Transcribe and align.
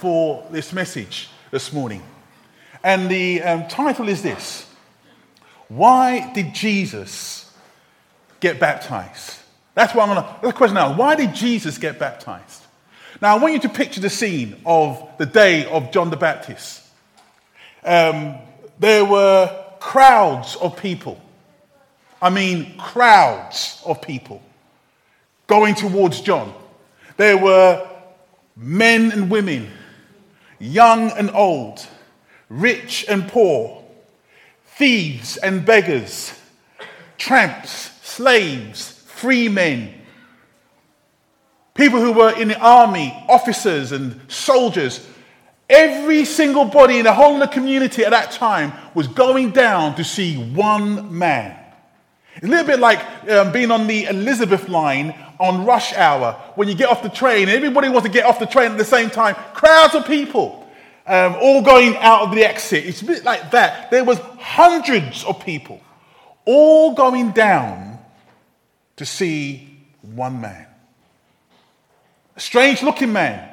for 0.00 0.46
this 0.50 0.72
message 0.72 1.28
this 1.50 1.72
morning. 1.72 2.02
And 2.82 3.10
the 3.10 3.42
um, 3.42 3.68
title 3.68 4.08
is 4.08 4.22
this 4.22 4.66
Why 5.68 6.32
did 6.32 6.54
Jesus 6.54 7.52
get 8.40 8.58
baptized? 8.58 9.38
That's 9.74 9.94
what 9.94 10.08
I'm 10.08 10.14
going 10.14 10.26
to, 10.26 10.46
the 10.46 10.52
question 10.52 10.74
now. 10.74 10.96
Why 10.96 11.14
did 11.14 11.34
Jesus 11.34 11.78
get 11.78 11.98
baptized? 11.98 12.64
Now, 13.20 13.36
I 13.36 13.38
want 13.38 13.52
you 13.52 13.60
to 13.60 13.68
picture 13.68 14.00
the 14.00 14.10
scene 14.10 14.56
of 14.64 15.06
the 15.18 15.26
day 15.26 15.66
of 15.66 15.92
John 15.92 16.10
the 16.10 16.16
Baptist. 16.16 16.82
Um, 17.84 18.36
there 18.78 19.04
were 19.04 19.64
crowds 19.78 20.56
of 20.56 20.76
people. 20.76 21.20
I 22.22 22.30
mean, 22.30 22.78
crowds 22.78 23.82
of 23.84 24.00
people 24.00 24.42
going 25.46 25.74
towards 25.74 26.20
John. 26.20 26.54
There 27.16 27.36
were 27.36 27.86
men 28.56 29.12
and 29.12 29.30
women, 29.30 29.70
young 30.60 31.10
and 31.12 31.30
old, 31.32 31.84
rich 32.48 33.04
and 33.08 33.26
poor, 33.26 33.82
thieves 34.66 35.36
and 35.38 35.64
beggars, 35.64 36.32
tramps, 37.18 37.90
slaves, 38.02 39.02
free 39.06 39.48
men, 39.48 39.94
people 41.74 42.00
who 42.00 42.12
were 42.12 42.38
in 42.38 42.48
the 42.48 42.60
army, 42.60 43.12
officers 43.28 43.90
and 43.90 44.20
soldiers. 44.28 45.06
Every 45.68 46.24
single 46.24 46.64
body 46.64 46.98
in 46.98 47.04
the 47.04 47.12
whole 47.12 47.34
of 47.34 47.40
the 47.40 47.46
community 47.46 48.04
at 48.04 48.10
that 48.10 48.32
time 48.32 48.72
was 48.92 49.06
going 49.06 49.52
down 49.52 49.94
to 49.94 50.04
see 50.04 50.36
one 50.36 51.16
man. 51.16 51.59
It's 52.36 52.44
a 52.44 52.48
little 52.48 52.66
bit 52.66 52.78
like 52.78 53.00
um, 53.28 53.52
being 53.52 53.70
on 53.70 53.86
the 53.86 54.04
Elizabeth 54.04 54.68
line 54.68 55.14
on 55.38 55.64
rush 55.64 55.92
hour 55.94 56.32
when 56.54 56.68
you 56.68 56.74
get 56.74 56.88
off 56.88 57.02
the 57.02 57.08
train. 57.08 57.48
And 57.48 57.50
everybody 57.50 57.88
wants 57.88 58.06
to 58.06 58.12
get 58.12 58.24
off 58.24 58.38
the 58.38 58.46
train 58.46 58.72
at 58.72 58.78
the 58.78 58.84
same 58.84 59.10
time. 59.10 59.34
Crowds 59.54 59.94
of 59.94 60.06
people 60.06 60.60
um, 61.06 61.36
all 61.40 61.62
going 61.62 61.96
out 61.96 62.22
of 62.22 62.34
the 62.34 62.44
exit. 62.44 62.86
It's 62.86 63.02
a 63.02 63.04
bit 63.04 63.24
like 63.24 63.50
that. 63.50 63.90
There 63.90 64.04
was 64.04 64.18
hundreds 64.38 65.24
of 65.24 65.44
people 65.44 65.80
all 66.44 66.94
going 66.94 67.32
down 67.32 67.98
to 68.96 69.06
see 69.06 69.78
one 70.02 70.40
man. 70.40 70.66
A 72.36 72.40
strange 72.40 72.82
looking 72.82 73.12
man 73.12 73.48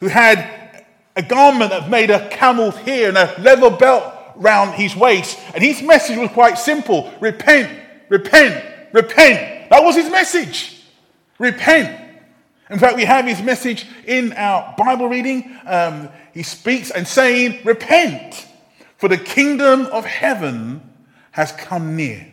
who 0.00 0.08
had 0.08 0.84
a 1.16 1.22
garment 1.22 1.70
that 1.70 1.88
made 1.88 2.10
a 2.10 2.28
camel's 2.28 2.76
hair 2.76 3.08
and 3.08 3.16
a 3.16 3.34
leather 3.40 3.70
belt 3.70 4.12
round 4.36 4.74
his 4.74 4.94
waist. 4.94 5.38
And 5.54 5.62
his 5.62 5.80
message 5.82 6.18
was 6.18 6.30
quite 6.30 6.58
simple 6.58 7.12
repent, 7.20 7.70
repent, 8.08 8.64
repent. 8.92 9.70
That 9.70 9.82
was 9.82 9.96
his 9.96 10.10
message. 10.10 10.82
Repent. 11.38 12.02
In 12.70 12.78
fact, 12.78 12.96
we 12.96 13.04
have 13.04 13.26
his 13.26 13.42
message 13.42 13.86
in 14.06 14.32
our 14.32 14.74
Bible 14.76 15.08
reading. 15.08 15.56
Um, 15.66 16.08
he 16.32 16.42
speaks 16.42 16.90
and 16.90 17.06
saying, 17.06 17.60
Repent, 17.64 18.46
for 18.96 19.08
the 19.08 19.18
kingdom 19.18 19.86
of 19.86 20.04
heaven 20.04 20.82
has 21.30 21.52
come 21.52 21.96
near. 21.96 22.26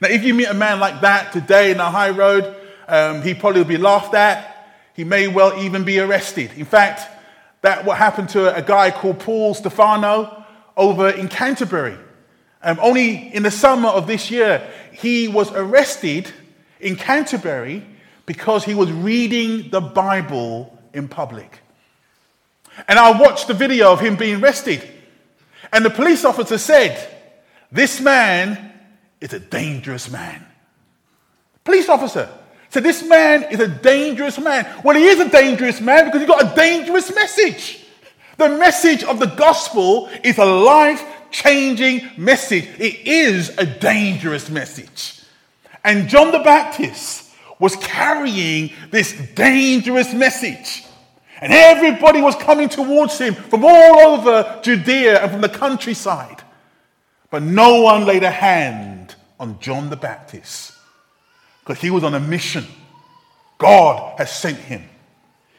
Now, 0.00 0.08
if 0.08 0.22
you 0.24 0.32
meet 0.32 0.46
a 0.46 0.54
man 0.54 0.80
like 0.80 1.00
that 1.00 1.32
today 1.32 1.70
in 1.70 1.78
the 1.78 1.84
high 1.84 2.10
road, 2.10 2.54
um, 2.86 3.22
he 3.22 3.34
probably 3.34 3.62
will 3.62 3.68
be 3.68 3.76
laughed 3.76 4.14
at. 4.14 4.54
He 4.94 5.04
may 5.04 5.28
well 5.28 5.58
even 5.62 5.84
be 5.84 5.98
arrested. 5.98 6.52
In 6.56 6.64
fact, 6.64 7.02
that 7.62 7.84
what 7.84 7.98
happened 7.98 8.28
to 8.30 8.54
a, 8.54 8.62
guy 8.62 8.90
called 8.90 9.18
Paul 9.18 9.54
Stefano 9.54 10.44
over 10.76 11.10
in 11.10 11.28
Canterbury. 11.28 11.98
Um, 12.62 12.78
only 12.80 13.34
in 13.34 13.42
the 13.42 13.50
summer 13.50 13.88
of 13.88 14.06
this 14.06 14.30
year, 14.30 14.68
he 14.92 15.28
was 15.28 15.52
arrested 15.52 16.32
in 16.80 16.96
Canterbury 16.96 17.84
because 18.26 18.64
he 18.64 18.74
was 18.74 18.90
reading 18.90 19.70
the 19.70 19.80
Bible 19.80 20.76
in 20.92 21.08
public. 21.08 21.60
And 22.86 22.98
I 22.98 23.18
watched 23.18 23.48
the 23.48 23.54
video 23.54 23.92
of 23.92 24.00
him 24.00 24.16
being 24.16 24.42
arrested. 24.42 24.86
And 25.72 25.84
the 25.84 25.90
police 25.90 26.24
officer 26.24 26.58
said, 26.58 27.08
This 27.72 28.00
man 28.00 28.72
is 29.20 29.32
a 29.32 29.40
dangerous 29.40 30.10
man. 30.10 30.44
Police 31.64 31.88
officer 31.88 32.28
said, 32.70 32.82
This 32.82 33.02
man 33.02 33.44
is 33.44 33.60
a 33.60 33.68
dangerous 33.68 34.38
man. 34.38 34.66
Well, 34.84 34.96
he 34.96 35.06
is 35.06 35.20
a 35.20 35.28
dangerous 35.28 35.80
man 35.80 36.06
because 36.06 36.20
he's 36.20 36.28
got 36.28 36.52
a 36.52 36.54
dangerous 36.54 37.14
message. 37.14 37.84
The 38.36 38.50
message 38.50 39.02
of 39.02 39.18
the 39.18 39.26
gospel 39.26 40.08
is 40.22 40.38
a 40.38 40.44
life 40.44 41.04
changing 41.30 42.08
message, 42.16 42.68
it 42.78 43.06
is 43.06 43.50
a 43.58 43.66
dangerous 43.66 44.50
message. 44.50 45.22
And 45.84 46.08
John 46.08 46.32
the 46.32 46.40
Baptist 46.40 47.30
was 47.58 47.76
carrying 47.76 48.72
this 48.90 49.12
dangerous 49.34 50.12
message. 50.12 50.84
And 51.40 51.52
everybody 51.52 52.20
was 52.20 52.34
coming 52.36 52.68
towards 52.68 53.18
him 53.18 53.34
from 53.34 53.64
all 53.64 54.00
over 54.00 54.60
Judea 54.62 55.22
and 55.22 55.30
from 55.30 55.40
the 55.40 55.48
countryside. 55.48 56.42
But 57.30 57.42
no 57.42 57.82
one 57.82 58.06
laid 58.06 58.24
a 58.24 58.30
hand 58.30 59.14
on 59.38 59.60
John 59.60 59.90
the 59.90 59.96
Baptist 59.96 60.72
because 61.60 61.80
he 61.80 61.90
was 61.90 62.02
on 62.02 62.14
a 62.14 62.20
mission. 62.20 62.64
God 63.58 64.18
has 64.18 64.32
sent 64.32 64.58
him. 64.58 64.88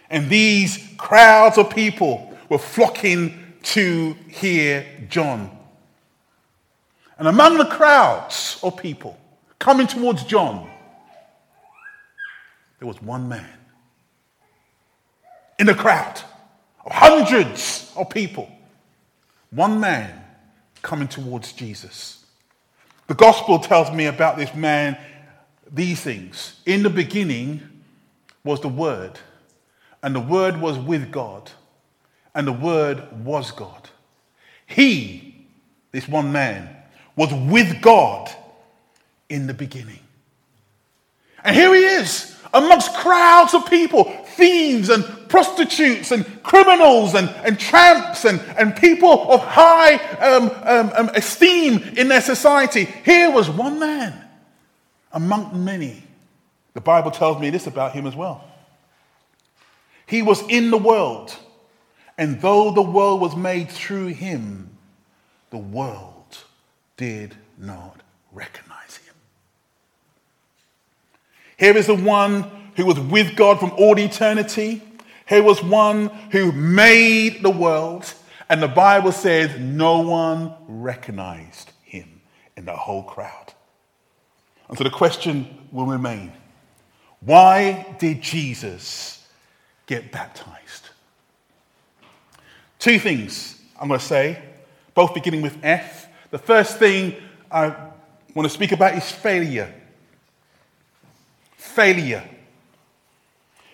And 0.10 0.30
these 0.30 0.94
crowds 0.98 1.58
of 1.58 1.70
people 1.70 2.36
were 2.50 2.58
flocking 2.58 3.56
to 3.62 4.16
hear 4.28 4.86
John. 5.08 5.56
And 7.20 7.28
among 7.28 7.58
the 7.58 7.66
crowds 7.66 8.58
of 8.64 8.78
people 8.78 9.18
coming 9.60 9.88
towards 9.88 10.24
John, 10.24 10.70
there 12.80 12.88
was 12.88 13.02
one 13.02 13.28
man 13.28 13.50
in 15.60 15.68
the 15.68 15.76
crowd 15.76 16.22
of 16.86 16.92
hundreds 16.94 17.92
of 17.98 18.10
people. 18.10 18.50
One 19.52 19.82
man 19.82 20.24
coming 20.82 21.10
towards 21.10 21.52
Jesus. 21.52 22.26
The 23.08 23.16
gospel 23.16 23.60
tells 23.60 23.92
me 23.92 24.06
about 24.06 24.38
this 24.38 24.56
man 24.56 24.98
these 25.70 26.00
things. 26.00 26.62
In 26.66 26.84
the 26.84 26.90
beginning 26.90 27.62
was 28.46 28.62
the 28.62 28.70
Word, 28.70 29.20
and 30.02 30.16
the 30.16 30.22
Word 30.22 30.62
was 30.62 30.78
with 30.78 31.12
God, 31.12 31.52
and 32.34 32.48
the 32.48 32.54
Word 32.54 33.26
was 33.26 33.52
God. 33.52 33.90
He, 34.66 35.48
this 35.92 36.08
one 36.08 36.32
man, 36.32 36.78
was 37.16 37.34
with 37.34 37.82
God 37.82 38.30
in 39.30 39.48
the 39.48 39.54
beginning. 39.54 40.00
And 41.44 41.56
here 41.56 41.74
he 41.74 41.82
is 41.82 42.36
amongst 42.54 42.94
crowds 42.96 43.54
of 43.54 43.70
people, 43.70 44.06
thieves 44.26 44.90
and 44.90 45.04
prostitutes 45.30 46.12
and 46.12 46.26
criminals 46.44 47.14
and, 47.14 47.30
and 47.46 47.60
tramps 47.60 48.26
and, 48.26 48.42
and 48.58 48.76
people 48.76 49.32
of 49.32 49.42
high 49.42 49.96
um, 50.16 50.52
um, 50.64 50.92
um, 50.96 51.10
esteem 51.16 51.78
in 51.96 52.08
their 52.08 52.22
society. 52.22 52.86
Here 53.06 53.30
was 53.30 53.50
one 53.50 53.80
man 53.80 54.14
among 55.12 55.64
many. 55.64 56.04
The 56.74 56.82
Bible 56.82 57.12
tells 57.12 57.40
me 57.40 57.50
this 57.50 57.68
about 57.68 57.94
him 57.94 58.08
as 58.08 58.16
well. 58.16 58.44
He 60.08 60.24
was 60.24 60.42
in 60.50 60.72
the 60.72 60.78
world, 60.78 61.36
and 62.18 62.42
though 62.42 62.72
the 62.72 62.82
world 62.82 63.22
was 63.22 63.36
made 63.36 63.70
through 63.70 64.08
him, 64.08 64.76
the 65.52 65.58
world 65.58 66.19
did 67.00 67.34
not 67.58 68.02
recognize 68.34 68.98
him. 68.98 69.16
Here 71.58 71.78
is 71.78 71.88
the 71.88 71.96
one 71.96 72.44
who 72.76 72.86
was 72.86 73.00
with 73.00 73.38
God 73.38 73.58
from 73.58 73.72
all 73.72 73.98
eternity. 73.98 74.82
Here 75.26 75.42
was 75.42 75.64
one 75.64 76.10
who 76.32 76.52
made 76.52 77.42
the 77.42 77.50
world, 77.50 78.14
and 78.50 78.62
the 78.62 78.68
Bible 78.68 79.14
says 79.14 79.58
no 79.58 80.02
one 80.02 80.54
recognized 80.68 81.72
him 81.84 82.20
in 82.58 82.66
the 82.66 82.76
whole 82.76 83.04
crowd. 83.04 83.54
And 84.68 84.78
so 84.78 84.84
the 84.84 84.90
question 84.90 85.68
will 85.72 85.86
remain 85.86 86.34
why 87.22 87.96
did 87.98 88.22
Jesus 88.22 89.26
get 89.86 90.12
baptized? 90.12 90.90
Two 92.78 93.00
things 93.00 93.58
I'm 93.80 93.88
going 93.88 94.02
to 94.02 94.06
say, 94.06 94.42
both 94.94 95.14
beginning 95.14 95.42
with 95.42 95.58
F. 95.64 96.09
The 96.32 96.38
first 96.38 96.78
thing 96.78 97.16
I 97.52 97.76
want 98.36 98.48
to 98.48 98.54
speak 98.54 98.72
about 98.72 98.94
is 98.96 99.12
failure. 99.12 99.74
Failure. 101.58 102.24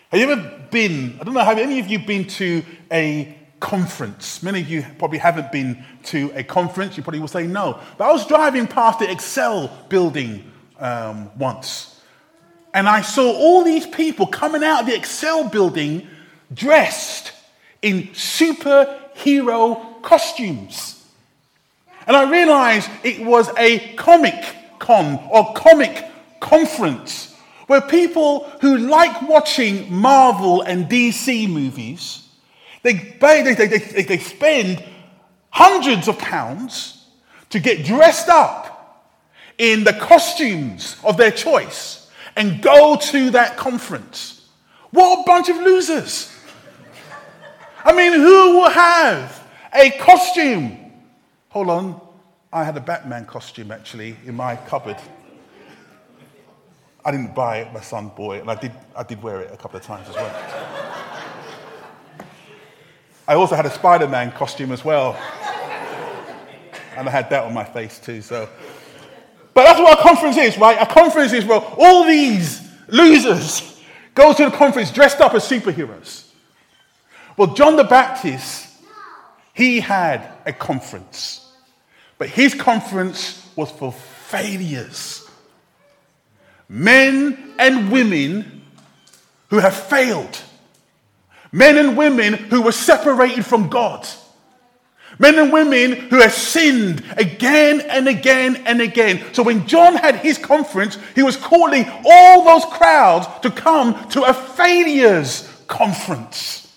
Have 0.10 0.20
you 0.20 0.32
ever 0.32 0.68
been, 0.72 1.18
I 1.20 1.24
don't 1.26 1.34
know, 1.34 1.42
have 1.42 1.58
any 1.58 1.80
of 1.80 1.88
you 1.88 2.00
been 2.00 2.26
to 2.28 2.64
a 2.90 3.38
conference? 3.60 4.42
Many 4.42 4.62
of 4.62 4.70
you 4.70 4.86
probably 4.98 5.18
haven't 5.18 5.52
been 5.52 5.84
to 6.04 6.32
a 6.34 6.44
conference. 6.44 6.96
You 6.96 7.04
probably 7.04 7.20
will 7.20 7.28
say 7.28 7.46
no. 7.46 7.80
But 7.98 8.10
I 8.10 8.14
was 8.14 8.26
driving 8.26 8.68
past 8.68 9.00
the 9.00 9.12
Excel 9.12 9.70
building 9.90 10.50
um, 10.80 11.32
once. 11.38 12.00
And 12.74 12.88
I 12.88 13.02
saw 13.02 13.34
all 13.34 13.64
these 13.64 13.86
people 13.86 14.28
coming 14.28 14.64
out 14.64 14.82
of 14.82 14.86
the 14.86 14.96
Excel 14.96 15.50
building 15.50 16.08
dressed 16.54 17.34
in 17.82 18.04
superhero 18.10 20.02
costumes. 20.02 20.95
And 22.08 22.16
I 22.16 22.30
realized 22.30 22.90
it 23.04 23.26
was 23.26 23.50
a 23.58 23.80
comic 23.96 24.44
con 24.80 25.20
or 25.32 25.54
comic 25.54 26.06
conference 26.40 27.36
where 27.68 27.82
people 27.82 28.50
who 28.62 28.78
like 28.78 29.24
watching 29.24 29.92
Marvel 29.92 30.62
and 30.62 30.86
DC 30.88 31.50
movies 31.50 32.22
They, 32.84 32.94
they, 32.94 33.56
they, 33.56 34.04
they, 34.04 34.18
spend 34.20 34.84
hundreds 35.50 36.08
of 36.08 36.20
pounds 36.20 37.04
to 37.50 37.60
get 37.60 37.84
dressed 37.84 38.30
up 38.30 39.12
in 39.58 39.84
the 39.84 39.94
costumes 39.94 40.96
of 41.04 41.18
their 41.18 41.32
choice 41.32 42.12
and 42.36 42.62
go 42.62 42.96
to 42.98 43.32
that 43.32 43.58
conference. 43.58 44.48
What 44.92 45.22
a 45.22 45.24
bunch 45.24 45.50
of 45.50 45.58
losers. 45.58 46.32
I 47.84 47.92
mean, 47.96 48.14
who 48.14 48.60
will 48.60 48.70
have 48.70 49.48
a 49.74 49.90
costume? 49.92 50.85
Hold 51.56 51.70
on. 51.70 52.02
I 52.52 52.66
had 52.66 52.76
a 52.76 52.82
Batman 52.82 53.26
costume 53.26 53.72
actually 53.72 54.18
in 54.26 54.36
my 54.36 54.58
cupboard. 54.58 54.98
I 57.06 57.12
didn't 57.12 57.34
buy 57.34 57.60
it, 57.60 57.72
my 57.72 57.80
son 57.80 58.12
bought 58.14 58.36
it, 58.36 58.42
and 58.42 58.52
I 58.52 58.56
did, 58.56 58.74
I 58.94 59.04
did 59.04 59.24
wear 59.24 59.40
it 59.40 59.54
a 59.54 59.56
couple 59.56 59.80
of 59.80 59.86
times 59.86 60.10
as 60.10 60.16
well. 60.16 60.36
I 63.26 63.36
also 63.36 63.56
had 63.56 63.66
a 63.66 63.70
Spider 63.70 64.06
Man 64.06 64.34
costume 64.34 64.74
as 64.74 64.84
well. 64.84 65.14
And 66.98 67.08
I 67.08 67.10
had 67.10 67.30
that 67.30 67.46
on 67.46 67.54
my 67.54 67.64
face 67.64 68.00
too, 68.00 68.22
so. 68.22 68.50
But 69.54 69.64
that's 69.64 69.80
what 69.80 69.98
a 69.98 70.02
conference 70.02 70.36
is, 70.36 70.58
right? 70.58 70.78
A 70.82 70.86
conference 70.86 71.32
is 71.32 71.46
where 71.46 71.62
all 71.62 72.04
these 72.04 72.70
losers 72.90 73.82
go 74.14 74.34
to 74.34 74.44
the 74.44 74.52
conference 74.52 74.92
dressed 74.92 75.22
up 75.22 75.34
as 75.34 75.48
superheroes. 75.48 76.28
Well, 77.38 77.54
John 77.54 77.78
the 77.78 77.86
Baptist, 77.86 78.74
he 79.54 79.80
had 79.80 80.34
a 80.46 80.52
conference. 80.52 81.44
But 82.26 82.32
his 82.32 82.56
conference 82.56 83.48
was 83.56 83.70
for 83.70 83.92
failures 83.92 85.30
men 86.68 87.54
and 87.60 87.92
women 87.92 88.64
who 89.52 89.60
have 89.60 89.76
failed, 89.76 90.42
men 91.52 91.78
and 91.78 91.96
women 91.96 92.34
who 92.34 92.64
were 92.64 92.72
separated 92.72 93.46
from 93.46 93.70
God, 93.70 94.08
men 95.20 95.38
and 95.38 95.54
women 95.54 95.92
who 95.92 96.20
have 96.20 96.34
sinned 96.34 97.04
again 97.16 97.82
and 97.82 98.08
again 98.08 98.56
and 98.66 98.82
again. 98.82 99.24
So 99.34 99.44
when 99.44 99.68
John 99.68 99.94
had 99.94 100.16
his 100.16 100.40
conference, 100.40 100.98
he 101.14 101.22
was 101.22 101.38
calling 101.38 101.86
all 102.04 102.44
those 102.44 102.66
crowds 102.74 103.28
to 103.42 103.52
come 103.52 104.10
to 104.10 104.24
a 104.24 104.34
failures 104.34 105.48
conference. 105.68 106.76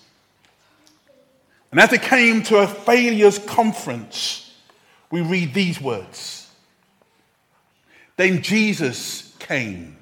And 1.70 1.80
as 1.80 1.90
it 1.94 2.02
came 2.02 2.42
to 2.42 2.58
a 2.58 2.66
failures 2.66 3.38
conference, 3.38 4.44
we 5.10 5.20
read 5.22 5.54
these 5.54 5.80
words. 5.80 6.50
Then 8.16 8.42
Jesus 8.42 9.34
came 9.38 9.96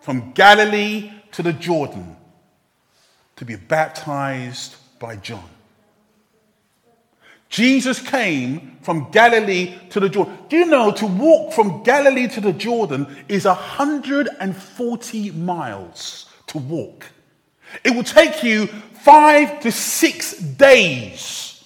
from 0.00 0.32
Galilee 0.32 1.12
to 1.32 1.42
the 1.42 1.52
Jordan 1.52 2.16
to 3.36 3.44
be 3.44 3.56
baptized 3.56 4.76
by 4.98 5.16
John. 5.16 5.48
Jesus 7.48 8.00
came 8.00 8.78
from 8.80 9.10
Galilee 9.10 9.78
to 9.90 10.00
the 10.00 10.08
Jordan. 10.08 10.38
Do 10.48 10.56
you 10.56 10.66
know 10.66 10.90
to 10.92 11.06
walk 11.06 11.52
from 11.52 11.82
Galilee 11.82 12.26
to 12.28 12.40
the 12.40 12.52
Jordan 12.52 13.14
is 13.28 13.44
140 13.44 15.30
miles 15.32 16.26
to 16.46 16.58
walk? 16.58 17.06
It 17.84 17.94
will 17.94 18.04
take 18.04 18.42
you 18.42 18.68
five 18.68 19.60
to 19.60 19.70
six 19.70 20.38
days 20.38 21.62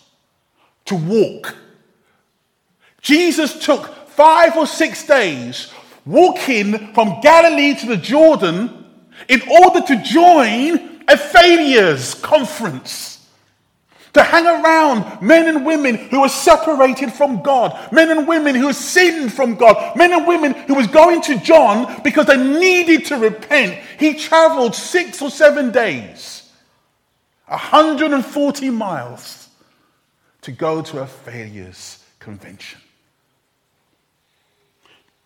to 0.87 0.97
walk. 0.97 1.55
Jesus 3.07 3.65
took 3.65 4.09
five 4.09 4.57
or 4.57 4.67
six 4.67 5.07
days 5.07 5.73
walking 6.05 6.93
from 6.93 7.21
Galilee 7.21 7.77
to 7.77 7.87
the 7.87 7.97
Jordan 7.97 8.85
in 9.29 9.43
order 9.49 9.81
to 9.83 10.03
join 10.03 11.05
a 11.07 11.17
failures 11.17 12.15
conference. 12.15 13.25
To 14.15 14.25
hang 14.25 14.45
around 14.45 15.23
men 15.23 15.47
and 15.47 15.65
women 15.65 15.95
who 15.95 16.23
were 16.23 16.29
separated 16.29 17.13
from 17.13 17.45
God, 17.45 17.93
men 17.93 18.11
and 18.11 18.27
women 18.27 18.57
who 18.57 18.67
had 18.67 18.75
sinned 18.75 19.33
from 19.33 19.55
God, 19.55 19.97
men 19.97 20.13
and 20.13 20.27
women 20.27 20.53
who 20.53 20.75
was 20.75 20.89
going 20.89 21.23
to 21.23 21.39
John 21.39 22.01
because 22.03 22.27
they 22.27 22.37
needed 22.37 23.05
to 23.05 23.19
repent. 23.19 23.79
He 24.01 24.15
traveled 24.15 24.75
six 24.75 25.23
or 25.23 25.31
seven 25.31 25.71
days, 25.71 26.51
140 27.47 28.71
miles 28.71 29.49
to 30.43 30.51
go 30.51 30.83
to 30.83 31.03
a 31.03 31.07
failures 31.07 32.03
convention. 32.19 32.81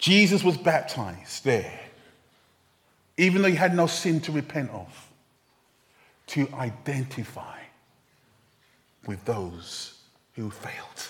Jesus 0.00 0.42
was 0.42 0.56
baptized 0.56 1.44
there, 1.44 1.78
even 3.18 3.42
though 3.42 3.48
he 3.48 3.54
had 3.54 3.76
no 3.76 3.86
sin 3.86 4.20
to 4.22 4.32
repent 4.32 4.70
of, 4.70 5.10
to 6.28 6.48
identify 6.54 7.58
with 9.06 9.22
those 9.26 9.98
who 10.34 10.50
failed. 10.50 11.08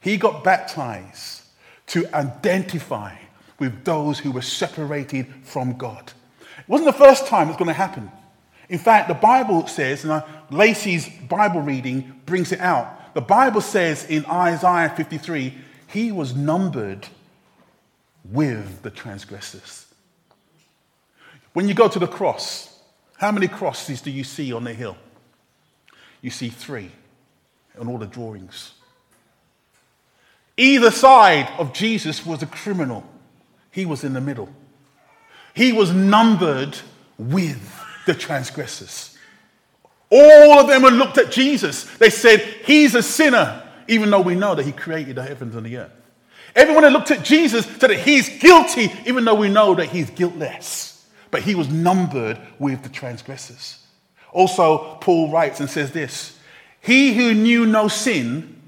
He 0.00 0.16
got 0.16 0.42
baptized 0.42 1.42
to 1.88 2.06
identify 2.14 3.14
with 3.58 3.84
those 3.84 4.18
who 4.18 4.32
were 4.32 4.42
separated 4.42 5.26
from 5.42 5.76
God. 5.76 6.12
It 6.58 6.68
wasn't 6.68 6.86
the 6.86 7.04
first 7.04 7.26
time 7.26 7.48
it's 7.48 7.58
going 7.58 7.68
to 7.68 7.74
happen. 7.74 8.10
In 8.70 8.78
fact, 8.78 9.08
the 9.08 9.14
Bible 9.14 9.66
says, 9.66 10.04
and 10.04 10.22
Lacey's 10.50 11.08
Bible 11.28 11.60
reading 11.60 12.20
brings 12.24 12.52
it 12.52 12.60
out. 12.60 13.12
The 13.12 13.20
Bible 13.20 13.60
says 13.60 14.04
in 14.04 14.24
Isaiah 14.24 14.94
53, 14.96 15.52
he 15.88 16.12
was 16.12 16.34
numbered 16.34 17.06
with 18.24 18.82
the 18.82 18.90
transgressors. 18.90 19.86
When 21.52 21.68
you 21.68 21.74
go 21.74 21.88
to 21.88 21.98
the 21.98 22.06
cross, 22.06 22.78
how 23.16 23.32
many 23.32 23.48
crosses 23.48 24.00
do 24.00 24.10
you 24.10 24.24
see 24.24 24.52
on 24.52 24.64
the 24.64 24.72
hill? 24.72 24.96
You 26.22 26.30
see 26.30 26.48
three 26.48 26.90
on 27.78 27.88
all 27.88 27.98
the 27.98 28.06
drawings. 28.06 28.72
Either 30.56 30.90
side 30.90 31.50
of 31.58 31.72
Jesus 31.72 32.24
was 32.26 32.42
a 32.42 32.46
criminal, 32.46 33.04
he 33.70 33.86
was 33.86 34.04
in 34.04 34.12
the 34.12 34.20
middle. 34.20 34.48
He 35.54 35.72
was 35.72 35.92
numbered 35.92 36.78
with 37.18 37.82
the 38.06 38.14
transgressors. 38.14 39.16
All 40.10 40.58
of 40.58 40.68
them 40.68 40.82
had 40.82 40.94
looked 40.94 41.18
at 41.18 41.30
Jesus. 41.30 41.84
They 41.98 42.10
said, 42.10 42.40
He's 42.40 42.94
a 42.94 43.02
sinner, 43.02 43.68
even 43.88 44.10
though 44.10 44.20
we 44.20 44.34
know 44.34 44.54
that 44.54 44.64
He 44.64 44.72
created 44.72 45.16
the 45.16 45.22
heavens 45.22 45.54
and 45.54 45.64
the 45.64 45.76
earth. 45.76 45.92
Everyone 46.54 46.82
that 46.82 46.92
looked 46.92 47.10
at 47.10 47.24
Jesus 47.24 47.64
said 47.64 47.90
that 47.90 48.00
he's 48.00 48.40
guilty, 48.40 48.92
even 49.06 49.24
though 49.24 49.34
we 49.34 49.48
know 49.48 49.74
that 49.74 49.86
he's 49.86 50.10
guiltless. 50.10 51.06
But 51.30 51.42
he 51.42 51.54
was 51.54 51.68
numbered 51.68 52.40
with 52.58 52.82
the 52.82 52.88
transgressors. 52.88 53.78
Also, 54.32 54.96
Paul 55.00 55.30
writes 55.30 55.60
and 55.60 55.70
says 55.70 55.92
this 55.92 56.38
He 56.80 57.14
who 57.14 57.34
knew 57.34 57.66
no 57.66 57.88
sin 57.88 58.60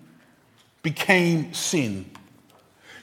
became 0.82 1.52
sin. 1.54 2.10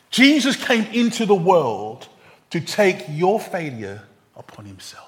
Jesus 0.09 0.55
came 0.55 0.85
into 0.85 1.25
the 1.25 1.35
world 1.35 2.07
to 2.49 2.59
take 2.59 3.05
your 3.09 3.39
failure 3.39 4.01
upon 4.35 4.65
himself. 4.65 5.05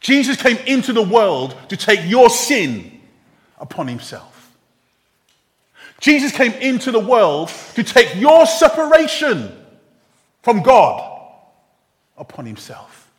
Jesus 0.00 0.40
came 0.40 0.56
into 0.66 0.92
the 0.92 1.02
world 1.02 1.54
to 1.68 1.76
take 1.76 2.00
your 2.04 2.30
sin 2.30 3.00
upon 3.58 3.86
himself. 3.86 4.29
Jesus 6.00 6.32
came 6.32 6.52
into 6.54 6.90
the 6.90 6.98
world 6.98 7.48
to 7.74 7.84
take 7.84 8.16
your 8.16 8.46
separation 8.46 9.54
from 10.42 10.62
God 10.62 11.06
upon 12.16 12.46
himself. 12.46 13.10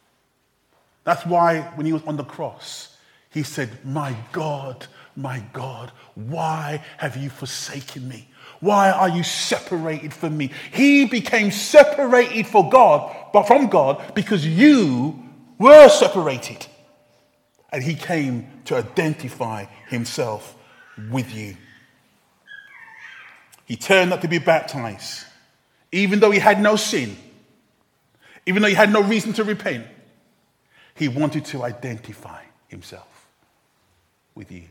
That's 1.03 1.25
why 1.25 1.61
when 1.75 1.85
he 1.85 1.93
was 1.93 2.03
on 2.03 2.17
the 2.17 2.23
cross, 2.23 2.97
he 3.29 3.43
said, 3.43 3.69
My 3.85 4.15
God, 4.31 4.87
my 5.15 5.43
God, 5.53 5.91
why 6.15 6.83
have 6.97 7.15
you 7.17 7.29
forsaken 7.29 8.07
me? 8.07 8.27
Why 8.59 8.91
are 8.91 9.09
you 9.09 9.23
separated 9.23 10.13
from 10.13 10.37
me? 10.37 10.51
He 10.71 11.05
became 11.05 11.51
separated 11.51 12.47
for 12.47 12.69
God, 12.69 13.15
but 13.33 13.47
from 13.47 13.67
God 13.67 14.13
because 14.13 14.45
you 14.45 15.23
were 15.57 15.89
separated. 15.89 16.65
And 17.71 17.83
he 17.83 17.95
came 17.95 18.47
to 18.65 18.75
identify 18.75 19.65
himself 19.87 20.55
with 21.09 21.33
you. 21.33 21.55
He 23.65 23.75
turned 23.75 24.11
up 24.11 24.21
to 24.21 24.27
be 24.27 24.39
baptized, 24.39 25.25
even 25.91 26.19
though 26.19 26.31
he 26.31 26.39
had 26.39 26.61
no 26.61 26.75
sin, 26.75 27.15
even 28.45 28.61
though 28.61 28.67
he 28.67 28.73
had 28.73 28.91
no 28.91 29.01
reason 29.01 29.33
to 29.33 29.43
repent. 29.43 29.87
He 30.95 31.07
wanted 31.07 31.45
to 31.45 31.63
identify 31.63 32.43
himself 32.67 33.27
with 34.35 34.51
you. 34.51 34.63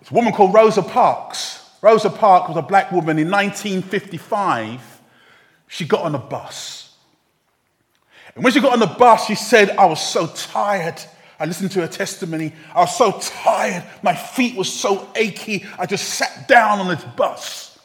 This 0.00 0.10
woman 0.10 0.32
called 0.32 0.54
Rosa 0.54 0.82
Parks. 0.82 1.70
Rosa 1.80 2.10
Parks 2.10 2.48
was 2.48 2.56
a 2.56 2.62
black 2.62 2.90
woman 2.90 3.18
in 3.18 3.30
1955. 3.30 5.00
She 5.68 5.84
got 5.84 6.02
on 6.02 6.14
a 6.14 6.18
bus. 6.18 6.94
And 8.34 8.42
when 8.42 8.52
she 8.52 8.60
got 8.60 8.72
on 8.72 8.80
the 8.80 8.86
bus, 8.86 9.26
she 9.26 9.34
said, 9.34 9.70
I 9.70 9.86
was 9.86 10.00
so 10.00 10.26
tired. 10.28 11.00
I 11.40 11.44
listened 11.44 11.70
to 11.72 11.80
her 11.80 11.86
testimony. 11.86 12.52
I 12.74 12.80
was 12.80 12.96
so 12.96 13.12
tired. 13.20 13.84
My 14.02 14.14
feet 14.14 14.56
were 14.56 14.64
so 14.64 15.08
achy. 15.14 15.64
I 15.78 15.86
just 15.86 16.08
sat 16.08 16.48
down 16.48 16.80
on 16.80 16.88
this 16.88 17.04
bus. 17.04 17.78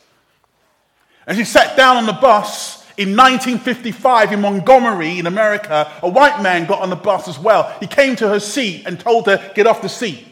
And 1.28 1.38
she 1.38 1.44
sat 1.44 1.78
down 1.78 1.98
on 1.98 2.06
the 2.06 2.14
bus. 2.14 2.82
In 2.96 3.16
1955, 3.16 4.34
in 4.34 4.42
Montgomery, 4.42 5.18
in 5.18 5.26
America, 5.26 5.92
a 6.04 6.10
white 6.10 6.44
man 6.44 6.68
got 6.68 6.82
on 6.82 6.90
the 6.90 6.96
bus 6.96 7.28
as 7.28 7.40
well. 7.40 7.76
He 7.80 7.88
came 7.88 8.16
to 8.18 8.30
her 8.30 8.40
seat 8.40 8.84
and 8.86 9.00
told 9.00 9.26
her, 9.26 9.52
Get 9.56 9.66
off 9.66 9.82
the 9.82 9.90
seat. 9.90 10.28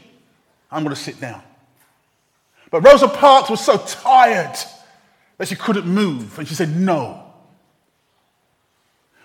I'm 0.72 0.84
going 0.84 0.96
to 0.96 1.02
sit 1.02 1.20
down. 1.20 1.42
But 2.70 2.82
Rosa 2.82 3.08
Parks 3.08 3.50
was 3.50 3.62
so 3.64 3.78
tired 3.78 4.56
that 5.38 5.48
she 5.48 5.56
couldn't 5.56 5.88
move, 5.88 6.38
and 6.38 6.48
she 6.48 6.54
said, 6.54 6.76
No. 6.76 7.24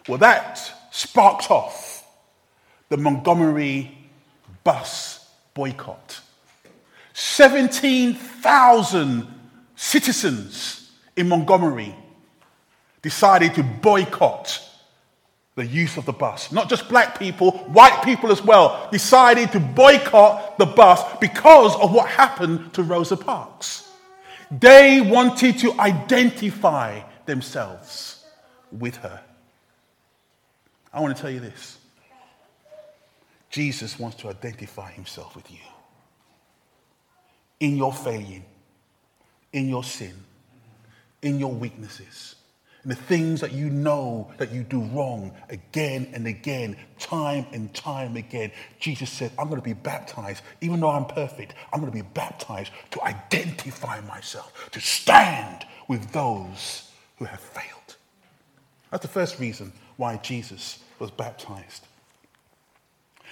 Well, 0.09 0.19
that 0.19 0.59
sparked 0.91 1.51
off 1.51 1.86
the 2.89 2.97
Montgomery 2.97 3.97
bus 4.65 5.29
boycott. 5.55 6.21
17,000 7.13 9.27
citizens 9.75 10.91
in 11.17 11.29
Montgomery 11.29 11.95
decided 13.03 13.55
to 13.55 13.63
boycott 13.63 14.63
the 15.55 15.67
use 15.67 15.97
of 15.97 16.05
the 16.05 16.13
bus. 16.13 16.53
Not 16.53 16.69
just 16.69 16.89
black 16.89 17.19
people, 17.19 17.53
white 17.69 18.03
people 18.05 18.31
as 18.31 18.43
well 18.43 18.89
decided 18.93 19.53
to 19.53 19.61
boycott 19.61 20.59
the 20.59 20.67
bus 20.67 21.03
because 21.19 21.75
of 21.77 21.93
what 21.93 22.09
happened 22.09 22.75
to 22.75 22.83
Rosa 22.83 23.17
Parks. 23.17 23.91
They 24.51 25.01
wanted 25.01 25.59
to 25.61 25.73
identify 25.81 27.01
themselves 27.25 28.23
with 28.71 28.97
her. 28.97 29.23
I 30.93 31.01
want 31.01 31.17
to 31.17 31.23
tell 31.23 31.31
you 31.31 31.41
this 31.41 31.79
Jesus 33.57 33.99
wants 33.99 34.19
to 34.19 34.29
identify 34.29 34.91
himself 34.91 35.35
with 35.35 35.51
you 35.51 35.65
in 37.59 37.75
your 37.75 37.91
failing, 37.91 38.45
in 39.55 39.67
your 39.67 39.83
sin, 39.83 40.13
in 41.23 41.41
your 41.41 41.53
weaknesses 41.53 42.35
in 42.85 42.91
the 42.91 42.95
things 42.95 43.41
that 43.41 43.53
you 43.53 43.71
know 43.71 44.31
that 44.37 44.53
you 44.53 44.63
do 44.63 44.81
wrong 44.81 45.33
again 45.49 46.09
and 46.13 46.27
again, 46.27 46.77
time 46.99 47.47
and 47.53 47.75
time 47.75 48.17
again. 48.17 48.53
Jesus 48.79 49.11
said, 49.11 49.33
I'm 49.39 49.49
going 49.49 49.61
to 49.61 49.65
be 49.65 49.73
baptized, 49.73 50.45
even 50.61 50.79
though 50.79 50.91
I'm 50.91 51.07
perfect, 51.07 51.55
I'm 51.73 51.81
going 51.81 51.91
to 51.91 51.99
be 51.99 52.09
baptized 52.15 52.71
to 52.91 53.03
identify 53.03 54.01
myself, 54.03 54.71
to 54.71 54.81
stand 54.81 55.67
with 55.89 56.13
those 56.13 56.93
who 57.17 57.25
have 57.25 57.41
failed. 57.41 57.97
That's 58.93 59.03
the 59.03 59.09
first 59.09 59.41
reason 59.41 59.73
why 59.97 60.19
Jesus 60.19 60.79
was 61.01 61.11
baptized. 61.11 61.87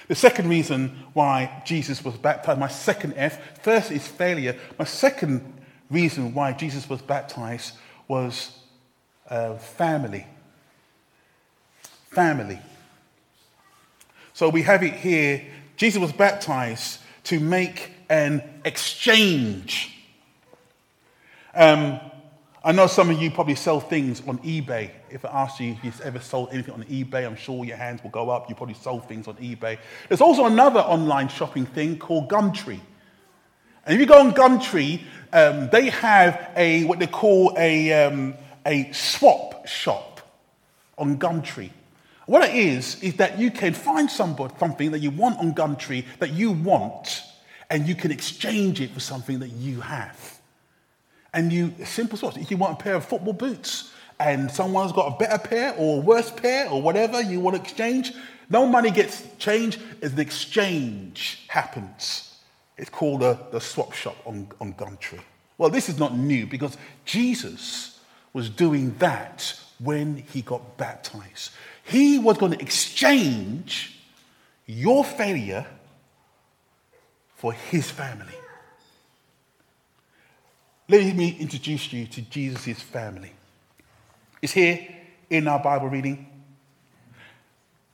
The 0.08 0.14
second 0.14 0.48
reason 0.48 1.04
why 1.14 1.62
Jesus 1.64 2.04
was 2.04 2.16
baptized, 2.16 2.60
my 2.60 2.68
second 2.68 3.14
F, 3.16 3.62
first 3.62 3.90
is 3.90 4.06
failure. 4.06 4.56
My 4.78 4.84
second 4.84 5.62
reason 5.90 6.34
why 6.34 6.52
Jesus 6.52 6.88
was 6.88 7.00
baptized 7.00 7.74
was 8.06 8.58
uh, 9.28 9.54
family. 9.56 10.26
Family. 12.10 12.58
So 14.34 14.48
we 14.48 14.62
have 14.62 14.82
it 14.82 14.94
here. 14.94 15.44
Jesus 15.76 16.00
was 16.00 16.12
baptized 16.12 17.00
to 17.24 17.40
make 17.40 17.90
an 18.10 18.42
exchange. 18.64 19.96
Um, 21.54 22.00
I 22.66 22.72
know 22.72 22.86
some 22.86 23.10
of 23.10 23.20
you 23.20 23.30
probably 23.30 23.56
sell 23.56 23.78
things 23.78 24.22
on 24.26 24.38
eBay. 24.38 24.90
If 25.10 25.26
I 25.26 25.42
ask 25.42 25.60
you 25.60 25.72
if 25.72 25.84
you've 25.84 26.00
ever 26.00 26.18
sold 26.18 26.48
anything 26.50 26.72
on 26.72 26.84
eBay, 26.84 27.26
I'm 27.26 27.36
sure 27.36 27.62
your 27.62 27.76
hands 27.76 28.02
will 28.02 28.08
go 28.08 28.30
up. 28.30 28.48
You 28.48 28.54
probably 28.54 28.74
sold 28.74 29.06
things 29.06 29.28
on 29.28 29.34
eBay. 29.34 29.76
There's 30.08 30.22
also 30.22 30.46
another 30.46 30.80
online 30.80 31.28
shopping 31.28 31.66
thing 31.66 31.98
called 31.98 32.30
Gumtree. 32.30 32.80
And 33.84 33.94
if 33.94 34.00
you 34.00 34.06
go 34.06 34.18
on 34.18 34.32
Gumtree, 34.32 35.02
um, 35.34 35.68
they 35.70 35.90
have 35.90 36.52
a 36.56 36.84
what 36.86 37.00
they 37.00 37.06
call 37.06 37.54
a, 37.58 37.92
um, 37.92 38.34
a 38.64 38.90
swap 38.92 39.68
shop 39.68 40.22
on 40.96 41.18
Gumtree. 41.18 41.70
What 42.24 42.48
it 42.48 42.54
is, 42.54 43.02
is 43.02 43.16
that 43.16 43.38
you 43.38 43.50
can 43.50 43.74
find 43.74 44.10
somebody, 44.10 44.54
something 44.58 44.90
that 44.92 45.00
you 45.00 45.10
want 45.10 45.38
on 45.38 45.54
Gumtree 45.54 46.06
that 46.18 46.30
you 46.30 46.52
want, 46.52 47.24
and 47.68 47.86
you 47.86 47.94
can 47.94 48.10
exchange 48.10 48.80
it 48.80 48.90
for 48.92 49.00
something 49.00 49.40
that 49.40 49.50
you 49.50 49.82
have. 49.82 50.40
And 51.34 51.52
you, 51.52 51.74
simple. 51.84 52.18
If 52.36 52.50
you 52.50 52.56
want 52.56 52.80
a 52.80 52.82
pair 52.82 52.94
of 52.94 53.04
football 53.04 53.34
boots, 53.34 53.90
and 54.20 54.50
someone's 54.50 54.92
got 54.92 55.14
a 55.14 55.16
better 55.18 55.38
pair 55.38 55.74
or 55.76 55.98
a 55.98 56.00
worse 56.00 56.30
pair 56.30 56.68
or 56.70 56.80
whatever 56.80 57.20
you 57.20 57.40
want 57.40 57.56
to 57.56 57.62
exchange, 57.62 58.12
no 58.48 58.66
money 58.66 58.90
gets 58.90 59.26
changed, 59.38 59.80
as 60.02 60.12
an 60.12 60.20
exchange 60.20 61.44
happens. 61.48 62.36
It's 62.76 62.90
called 62.90 63.22
a, 63.22 63.38
the 63.50 63.60
swap 63.60 63.92
shop 63.92 64.16
on, 64.24 64.48
on 64.60 64.74
Gumtree. 64.74 65.20
Well, 65.58 65.70
this 65.70 65.88
is 65.88 65.98
not 65.98 66.16
new 66.16 66.46
because 66.46 66.76
Jesus 67.04 68.00
was 68.32 68.50
doing 68.50 68.94
that 68.98 69.58
when 69.78 70.16
he 70.16 70.42
got 70.42 70.76
baptized. 70.76 71.50
He 71.84 72.18
was 72.18 72.38
going 72.38 72.52
to 72.52 72.60
exchange 72.60 73.98
your 74.66 75.04
failure 75.04 75.66
for 77.36 77.52
his 77.52 77.90
family. 77.90 78.34
Let 80.88 81.16
me 81.16 81.36
introduce 81.38 81.92
you 81.92 82.06
to 82.06 82.22
Jesus' 82.22 82.80
family. 82.80 83.32
It's 84.42 84.52
here 84.52 84.86
in 85.30 85.48
our 85.48 85.58
Bible 85.58 85.88
reading. 85.88 86.26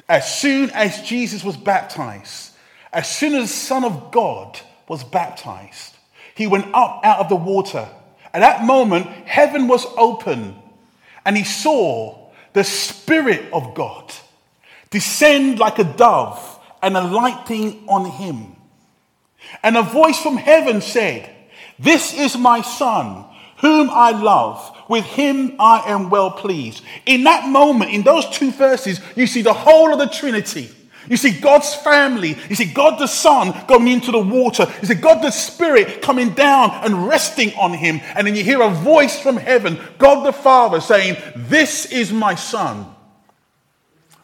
As 0.08 0.40
soon 0.40 0.70
as 0.70 1.02
Jesus 1.02 1.44
was 1.44 1.56
baptized, 1.56 2.52
as 2.92 3.08
soon 3.08 3.34
as 3.34 3.42
the 3.42 3.56
Son 3.56 3.84
of 3.84 4.10
God 4.10 4.58
was 4.88 5.04
baptized, 5.04 5.94
he 6.34 6.48
went 6.48 6.74
up 6.74 7.00
out 7.04 7.20
of 7.20 7.28
the 7.28 7.36
water 7.36 7.88
at 8.32 8.40
that 8.40 8.64
moment, 8.64 9.06
heaven 9.26 9.66
was 9.66 9.86
open, 9.96 10.56
and 11.24 11.36
he 11.36 11.44
saw 11.44 12.30
the 12.52 12.64
Spirit 12.64 13.52
of 13.52 13.74
God 13.74 14.12
descend 14.90 15.58
like 15.58 15.78
a 15.78 15.84
dove 15.84 16.58
and 16.82 16.96
alighting 16.96 17.84
on 17.88 18.10
him. 18.10 18.56
And 19.62 19.76
a 19.76 19.82
voice 19.82 20.20
from 20.20 20.36
heaven 20.36 20.80
said, 20.80 21.28
This 21.80 22.14
is 22.14 22.36
my 22.36 22.60
Son, 22.62 23.24
whom 23.58 23.90
I 23.90 24.10
love. 24.10 24.76
With 24.88 25.04
him 25.04 25.56
I 25.58 25.82
am 25.86 26.10
well 26.10 26.30
pleased. 26.30 26.82
In 27.06 27.24
that 27.24 27.48
moment, 27.48 27.92
in 27.92 28.02
those 28.02 28.28
two 28.30 28.52
verses, 28.52 29.00
you 29.16 29.26
see 29.26 29.42
the 29.42 29.52
whole 29.52 29.92
of 29.92 29.98
the 29.98 30.06
Trinity 30.06 30.70
you 31.10 31.16
see 31.16 31.32
God's 31.32 31.74
family. 31.74 32.36
You 32.48 32.54
see 32.54 32.72
God 32.72 33.00
the 33.00 33.08
Son 33.08 33.52
going 33.66 33.88
into 33.88 34.12
the 34.12 34.20
water. 34.20 34.72
You 34.80 34.88
see 34.88 34.94
God 34.94 35.22
the 35.22 35.32
Spirit 35.32 36.02
coming 36.02 36.30
down 36.34 36.70
and 36.84 37.08
resting 37.08 37.52
on 37.54 37.72
him. 37.72 38.00
And 38.14 38.26
then 38.26 38.36
you 38.36 38.44
hear 38.44 38.62
a 38.62 38.70
voice 38.70 39.18
from 39.18 39.36
heaven, 39.36 39.80
God 39.98 40.24
the 40.24 40.32
Father 40.32 40.80
saying, 40.80 41.16
This 41.34 41.86
is 41.86 42.12
my 42.12 42.36
Son. 42.36 42.94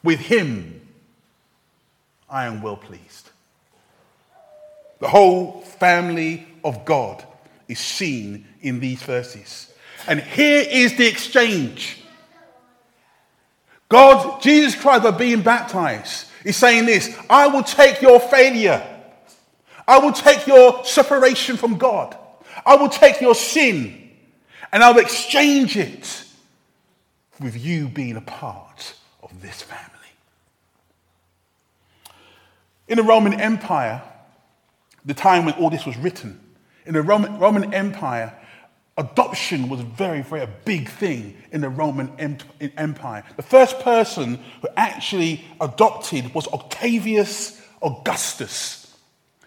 With 0.04 0.20
him 0.20 0.80
I 2.30 2.46
am 2.46 2.62
well 2.62 2.76
pleased. 2.76 3.30
The 5.00 5.08
whole 5.08 5.62
family 5.62 6.46
of 6.62 6.84
God 6.84 7.24
is 7.68 7.78
seen 7.78 8.46
in 8.60 8.80
these 8.80 9.02
verses. 9.02 9.72
And 10.06 10.20
here 10.20 10.64
is 10.68 10.96
the 10.96 11.06
exchange. 11.06 12.02
God, 13.88 14.42
Jesus 14.42 14.80
Christ, 14.80 15.04
by 15.04 15.12
being 15.12 15.42
baptized, 15.42 16.26
He's 16.42 16.56
saying 16.56 16.86
this 16.86 17.16
I 17.28 17.48
will 17.48 17.62
take 17.62 18.02
your 18.02 18.20
failure, 18.20 18.84
I 19.86 19.98
will 19.98 20.12
take 20.12 20.46
your 20.46 20.84
separation 20.84 21.56
from 21.56 21.76
God, 21.76 22.16
I 22.64 22.76
will 22.76 22.88
take 22.88 23.20
your 23.20 23.34
sin, 23.34 24.10
and 24.72 24.82
I'll 24.82 24.98
exchange 24.98 25.76
it 25.76 26.24
with 27.40 27.56
you 27.56 27.88
being 27.88 28.16
a 28.16 28.20
part 28.20 28.94
of 29.22 29.42
this 29.42 29.62
family. 29.62 29.92
In 32.88 32.96
the 32.98 33.02
Roman 33.02 33.40
Empire, 33.40 34.02
the 35.04 35.14
time 35.14 35.44
when 35.44 35.54
all 35.54 35.70
this 35.70 35.86
was 35.86 35.96
written, 35.96 36.40
in 36.86 36.94
the 36.94 37.02
Roman, 37.02 37.38
Roman 37.38 37.74
Empire, 37.74 38.32
adoption 38.96 39.68
was 39.68 39.80
very, 39.80 40.22
very 40.22 40.42
a 40.42 40.48
big 40.64 40.88
thing 40.88 41.36
in 41.50 41.60
the 41.60 41.68
Roman 41.68 42.10
Empire. 42.60 43.24
The 43.36 43.42
first 43.42 43.80
person 43.80 44.38
who 44.62 44.68
actually 44.76 45.44
adopted 45.60 46.32
was 46.34 46.48
Octavius 46.48 47.60
Augustus. 47.82 48.96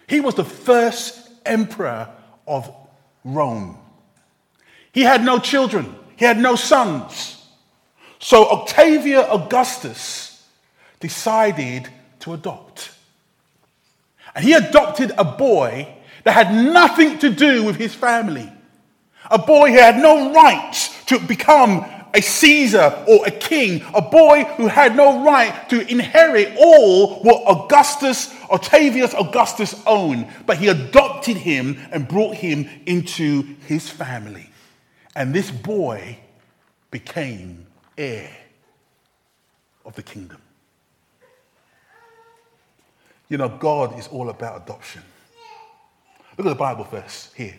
He 0.08 0.20
was 0.20 0.36
the 0.36 0.44
first 0.44 1.30
emperor 1.46 2.10
of 2.48 2.72
Rome. 3.24 3.78
He 4.92 5.02
had 5.02 5.24
no 5.24 5.40
children, 5.40 5.96
he 6.18 6.26
had 6.26 6.38
no 6.38 6.56
sons. 6.56 7.36
So 8.20 8.50
Octavia 8.50 9.22
Augustus 9.22 10.46
decided 11.00 11.88
to 12.20 12.34
adopt. 12.34 12.92
And 14.36 14.44
he 14.44 14.54
adopted 14.54 15.12
a 15.18 15.24
boy 15.24 15.96
that 16.24 16.34
had 16.34 16.54
nothing 16.54 17.20
to 17.20 17.30
do 17.30 17.64
with 17.64 17.76
his 17.76 17.94
family. 17.94 18.52
A 19.32 19.38
boy 19.38 19.72
who 19.72 19.78
had 19.78 19.98
no 19.98 20.34
right 20.34 20.74
to 21.08 21.20
become 21.20 21.86
a 22.14 22.22
Caesar 22.22 23.04
or 23.08 23.26
a 23.26 23.32
king, 23.32 23.84
a 23.94 24.02
boy 24.02 24.44
who 24.58 24.68
had 24.68 24.96
no 24.96 25.24
right 25.24 25.70
to 25.70 25.88
inherit 25.88 26.56
all 26.58 27.22
what 27.22 27.44
Augustus, 27.46 28.34
Octavius 28.50 29.14
Augustus 29.14 29.82
owned, 29.86 30.28
but 30.46 30.58
he 30.58 30.68
adopted 30.68 31.38
him 31.38 31.78
and 31.92 32.08
brought 32.08 32.36
him 32.36 32.68
into 32.86 33.44
his 33.68 33.90
family. 33.90 34.50
And 35.16 35.34
this 35.34 35.52
boy 35.52 36.18
became 36.92 37.68
heir 37.98 38.32
of 39.86 39.96
the 39.96 40.04
kingdom. 40.04 40.42
You 43.28 43.38
know, 43.38 43.50
God 43.50 44.00
is 44.00 44.08
all 44.08 44.30
about 44.30 44.64
adoption. 44.64 45.04
Look 46.40 46.46
at 46.46 46.52
the 46.52 46.56
Bible 46.56 46.86
verse 46.86 47.32
here. 47.36 47.56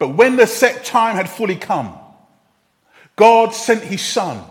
But 0.00 0.08
when 0.08 0.34
the 0.34 0.48
set 0.48 0.84
time 0.84 1.14
had 1.14 1.30
fully 1.30 1.54
come, 1.54 1.96
God 3.14 3.54
sent 3.54 3.84
his 3.84 4.02
son, 4.02 4.42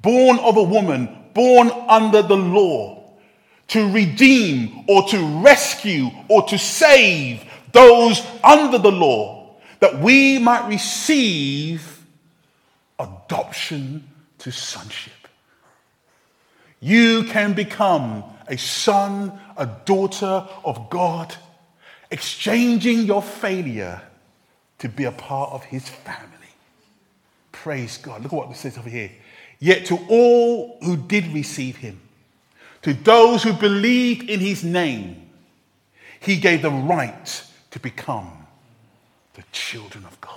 born 0.00 0.38
of 0.38 0.56
a 0.56 0.62
woman, 0.62 1.14
born 1.34 1.70
under 1.70 2.22
the 2.22 2.36
law, 2.36 3.12
to 3.68 3.92
redeem 3.92 4.86
or 4.88 5.06
to 5.08 5.42
rescue 5.42 6.08
or 6.28 6.42
to 6.44 6.56
save 6.56 7.44
those 7.72 8.26
under 8.42 8.78
the 8.78 8.90
law, 8.90 9.54
that 9.80 9.98
we 9.98 10.38
might 10.38 10.66
receive 10.68 12.02
adoption 12.98 14.08
to 14.38 14.50
sonship. 14.50 15.12
You 16.80 17.24
can 17.24 17.52
become 17.52 18.24
a 18.48 18.56
son, 18.56 19.38
a 19.58 19.66
daughter 19.66 20.48
of 20.64 20.88
God, 20.88 21.36
exchanging 22.10 23.02
your 23.02 23.22
failure 23.22 24.02
to 24.78 24.88
be 24.88 25.04
a 25.04 25.12
part 25.12 25.52
of 25.52 25.64
his 25.64 25.88
family. 25.88 26.30
Praise 27.52 27.98
God. 27.98 28.22
Look 28.22 28.32
at 28.32 28.36
what 28.36 28.50
it 28.50 28.56
says 28.56 28.78
over 28.78 28.88
here. 28.88 29.10
Yet 29.58 29.86
to 29.86 29.98
all 30.08 30.78
who 30.82 30.96
did 30.96 31.26
receive 31.32 31.76
him, 31.76 32.00
to 32.82 32.92
those 32.92 33.42
who 33.42 33.52
believed 33.52 34.28
in 34.28 34.40
his 34.40 34.62
name, 34.62 35.28
he 36.20 36.36
gave 36.36 36.62
the 36.62 36.70
right 36.70 37.42
to 37.70 37.80
become 37.80 38.46
the 39.34 39.42
children 39.52 40.04
of 40.04 40.20
God. 40.20 40.32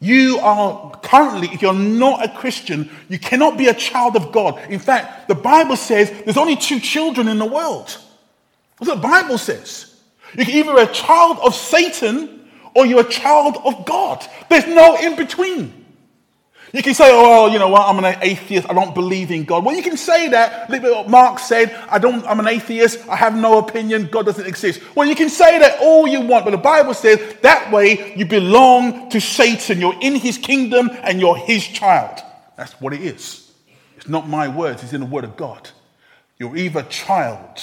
You 0.00 0.38
are 0.38 0.92
currently, 1.02 1.48
if 1.48 1.60
you're 1.60 1.72
not 1.72 2.24
a 2.24 2.28
Christian, 2.28 2.90
you 3.08 3.18
cannot 3.18 3.58
be 3.58 3.66
a 3.66 3.74
child 3.74 4.14
of 4.14 4.30
God. 4.30 4.60
In 4.70 4.78
fact, 4.78 5.26
the 5.26 5.34
Bible 5.34 5.76
says 5.76 6.10
there's 6.24 6.36
only 6.36 6.56
two 6.56 6.78
children 6.78 7.26
in 7.26 7.38
the 7.38 7.46
world. 7.46 7.86
That's 7.86 8.88
what 8.88 8.96
the 8.96 9.08
Bible 9.08 9.38
says. 9.38 9.87
You're 10.34 10.48
either 10.48 10.78
a 10.78 10.92
child 10.92 11.38
of 11.42 11.54
Satan 11.54 12.48
or 12.74 12.86
you're 12.86 13.00
a 13.00 13.08
child 13.08 13.56
of 13.64 13.84
God. 13.84 14.24
There's 14.48 14.66
no 14.66 14.96
in 14.96 15.16
between. 15.16 15.78
You 16.72 16.82
can 16.82 16.92
say, 16.92 17.08
oh, 17.10 17.46
you 17.46 17.58
know 17.58 17.68
what, 17.68 17.88
I'm 17.88 18.02
an 18.04 18.18
atheist, 18.20 18.68
I 18.68 18.74
don't 18.74 18.94
believe 18.94 19.30
in 19.30 19.44
God. 19.44 19.64
Well, 19.64 19.74
you 19.74 19.82
can 19.82 19.96
say 19.96 20.28
that, 20.28 20.68
like 20.68 20.82
what 20.82 21.08
Mark 21.08 21.38
said, 21.38 21.72
I 21.88 21.98
don't, 21.98 22.26
I'm 22.26 22.40
an 22.40 22.48
atheist, 22.48 23.08
I 23.08 23.16
have 23.16 23.34
no 23.34 23.58
opinion, 23.58 24.08
God 24.12 24.26
doesn't 24.26 24.46
exist. 24.46 24.82
Well, 24.94 25.08
you 25.08 25.14
can 25.14 25.30
say 25.30 25.58
that 25.60 25.80
all 25.80 26.06
you 26.06 26.20
want, 26.20 26.44
but 26.44 26.50
the 26.50 26.58
Bible 26.58 26.92
says 26.92 27.36
that 27.40 27.72
way 27.72 28.14
you 28.16 28.26
belong 28.26 29.08
to 29.10 29.20
Satan. 29.20 29.80
You're 29.80 29.98
in 30.02 30.16
his 30.16 30.36
kingdom 30.36 30.90
and 31.02 31.20
you're 31.20 31.38
his 31.38 31.66
child. 31.66 32.20
That's 32.56 32.78
what 32.80 32.92
it 32.92 33.00
is. 33.00 33.50
It's 33.96 34.08
not 34.08 34.28
my 34.28 34.48
words, 34.48 34.82
it's 34.82 34.92
in 34.92 35.00
the 35.00 35.06
word 35.06 35.24
of 35.24 35.38
God. 35.38 35.70
You're 36.38 36.56
either 36.56 36.82
child 36.82 37.60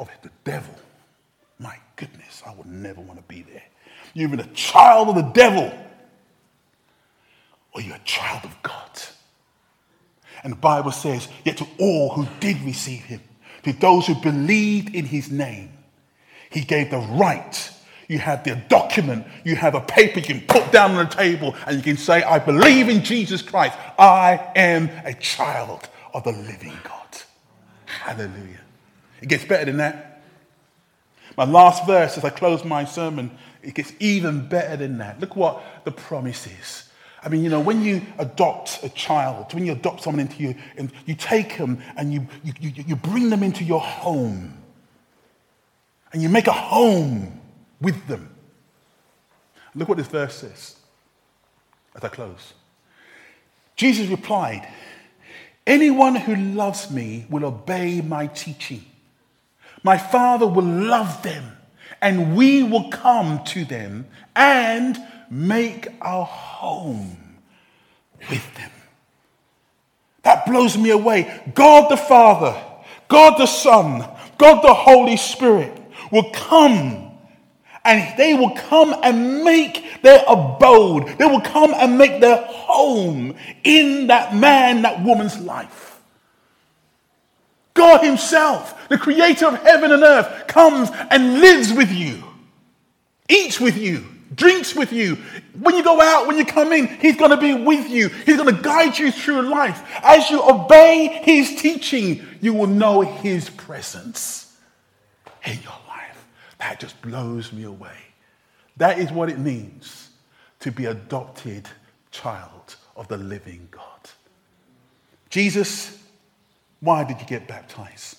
of 0.00 0.08
the 0.22 0.30
devil. 0.44 0.74
My 1.58 1.76
goodness, 1.96 2.42
I 2.46 2.54
would 2.54 2.66
never 2.66 3.00
want 3.00 3.18
to 3.18 3.34
be 3.34 3.42
there. 3.42 3.64
You're 4.14 4.28
even 4.28 4.40
a 4.40 4.46
child 4.54 5.08
of 5.08 5.16
the 5.16 5.22
devil 5.22 5.72
or 7.72 7.80
you're 7.80 7.96
a 7.96 8.04
child 8.04 8.44
of 8.44 8.62
God. 8.62 8.90
And 10.42 10.52
the 10.52 10.56
Bible 10.56 10.92
says, 10.92 11.28
Yet 11.44 11.58
to 11.58 11.66
all 11.78 12.10
who 12.10 12.26
did 12.40 12.60
receive 12.62 13.04
him, 13.04 13.20
to 13.64 13.72
those 13.72 14.06
who 14.06 14.14
believed 14.14 14.94
in 14.94 15.04
his 15.04 15.30
name, 15.30 15.70
he 16.50 16.60
gave 16.60 16.90
the 16.90 16.98
right. 16.98 17.70
You 18.08 18.18
have 18.18 18.42
the 18.44 18.56
document, 18.68 19.26
you 19.44 19.54
have 19.56 19.74
a 19.74 19.80
paper 19.80 20.20
you 20.20 20.24
can 20.24 20.40
put 20.40 20.72
down 20.72 20.92
on 20.92 21.08
the 21.08 21.14
table, 21.14 21.54
and 21.66 21.76
you 21.76 21.82
can 21.82 21.98
say, 21.98 22.22
I 22.22 22.38
believe 22.38 22.88
in 22.88 23.04
Jesus 23.04 23.42
Christ. 23.42 23.76
I 23.98 24.50
am 24.56 24.88
a 25.04 25.12
child 25.14 25.88
of 26.14 26.24
the 26.24 26.32
living 26.32 26.76
God. 26.84 27.22
Hallelujah. 27.84 28.60
It 29.20 29.28
gets 29.28 29.44
better 29.44 29.64
than 29.64 29.78
that. 29.78 30.22
My 31.36 31.44
last 31.44 31.86
verse, 31.86 32.18
as 32.18 32.24
I 32.24 32.30
close 32.30 32.64
my 32.64 32.84
sermon, 32.84 33.30
it 33.62 33.74
gets 33.74 33.92
even 34.00 34.48
better 34.48 34.76
than 34.76 34.98
that. 34.98 35.20
Look 35.20 35.36
what 35.36 35.62
the 35.84 35.92
promise 35.92 36.46
is. 36.46 36.88
I 37.22 37.28
mean, 37.28 37.42
you 37.42 37.50
know, 37.50 37.60
when 37.60 37.82
you 37.82 38.02
adopt 38.18 38.80
a 38.82 38.88
child, 38.88 39.52
when 39.52 39.66
you 39.66 39.72
adopt 39.72 40.02
someone 40.02 40.20
into 40.20 40.42
you, 40.42 40.54
and 40.76 40.92
you 41.04 41.14
take 41.14 41.58
them 41.58 41.80
and 41.96 42.12
you, 42.12 42.26
you, 42.44 42.52
you, 42.60 42.84
you 42.88 42.96
bring 42.96 43.30
them 43.30 43.42
into 43.42 43.64
your 43.64 43.80
home, 43.80 44.56
and 46.12 46.22
you 46.22 46.28
make 46.28 46.46
a 46.46 46.52
home 46.52 47.40
with 47.80 48.06
them. 48.06 48.34
Look 49.74 49.88
what 49.88 49.98
this 49.98 50.06
verse 50.06 50.36
says 50.36 50.76
as 51.94 52.04
I 52.04 52.08
close. 52.08 52.54
Jesus 53.76 54.08
replied, 54.08 54.68
Anyone 55.66 56.14
who 56.16 56.34
loves 56.34 56.90
me 56.90 57.26
will 57.28 57.44
obey 57.44 58.00
my 58.00 58.26
teaching. 58.28 58.84
My 59.82 59.98
Father 59.98 60.46
will 60.46 60.64
love 60.64 61.22
them, 61.22 61.56
and 62.00 62.36
we 62.36 62.62
will 62.62 62.90
come 62.90 63.44
to 63.44 63.64
them 63.64 64.06
and 64.34 64.98
make 65.30 65.88
our 66.00 66.24
home 66.24 67.16
with 68.30 68.54
them. 68.56 68.70
That 70.22 70.46
blows 70.46 70.76
me 70.76 70.90
away. 70.90 71.42
God 71.54 71.90
the 71.90 71.96
Father, 71.96 72.60
God 73.08 73.38
the 73.38 73.46
Son, 73.46 74.04
God 74.36 74.62
the 74.62 74.74
Holy 74.74 75.16
Spirit 75.16 75.72
will 76.10 76.30
come 76.30 77.08
and 77.84 78.18
they 78.18 78.34
will 78.34 78.50
come 78.50 78.94
and 79.02 79.42
make 79.44 80.02
their 80.02 80.22
abode. 80.28 81.16
They 81.18 81.24
will 81.24 81.40
come 81.40 81.72
and 81.74 81.96
make 81.96 82.20
their 82.20 82.44
home 82.44 83.34
in 83.64 84.08
that 84.08 84.34
man, 84.34 84.82
that 84.82 85.02
woman's 85.02 85.38
life. 85.40 85.87
God 87.78 88.04
Himself, 88.04 88.88
the 88.88 88.98
creator 88.98 89.46
of 89.46 89.62
heaven 89.62 89.92
and 89.92 90.02
earth, 90.02 90.46
comes 90.48 90.90
and 91.10 91.40
lives 91.40 91.72
with 91.72 91.90
you, 91.90 92.22
eats 93.28 93.60
with 93.60 93.78
you, 93.78 94.04
drinks 94.34 94.74
with 94.74 94.92
you. 94.92 95.16
When 95.58 95.76
you 95.76 95.84
go 95.84 96.00
out, 96.00 96.26
when 96.26 96.36
you 96.36 96.44
come 96.44 96.72
in, 96.72 96.88
He's 96.88 97.16
going 97.16 97.30
to 97.30 97.36
be 97.36 97.54
with 97.54 97.88
you. 97.88 98.08
He's 98.08 98.36
going 98.36 98.54
to 98.54 98.62
guide 98.62 98.98
you 98.98 99.10
through 99.12 99.42
life. 99.42 99.82
As 100.02 100.28
you 100.28 100.42
obey 100.42 101.20
His 101.22 101.60
teaching, 101.60 102.26
you 102.40 102.52
will 102.52 102.66
know 102.66 103.00
His 103.00 103.48
presence 103.48 104.56
in 105.44 105.54
your 105.62 105.78
life. 105.88 106.26
That 106.58 106.80
just 106.80 107.00
blows 107.00 107.52
me 107.52 107.62
away. 107.62 107.96
That 108.76 108.98
is 108.98 109.10
what 109.12 109.28
it 109.28 109.38
means 109.38 110.10
to 110.60 110.72
be 110.72 110.86
adopted 110.86 111.68
child 112.10 112.76
of 112.96 113.06
the 113.08 113.16
living 113.16 113.68
God. 113.70 113.82
Jesus, 115.30 115.96
why 116.80 117.04
did 117.04 117.20
you 117.20 117.26
get 117.26 117.48
baptized? 117.48 118.16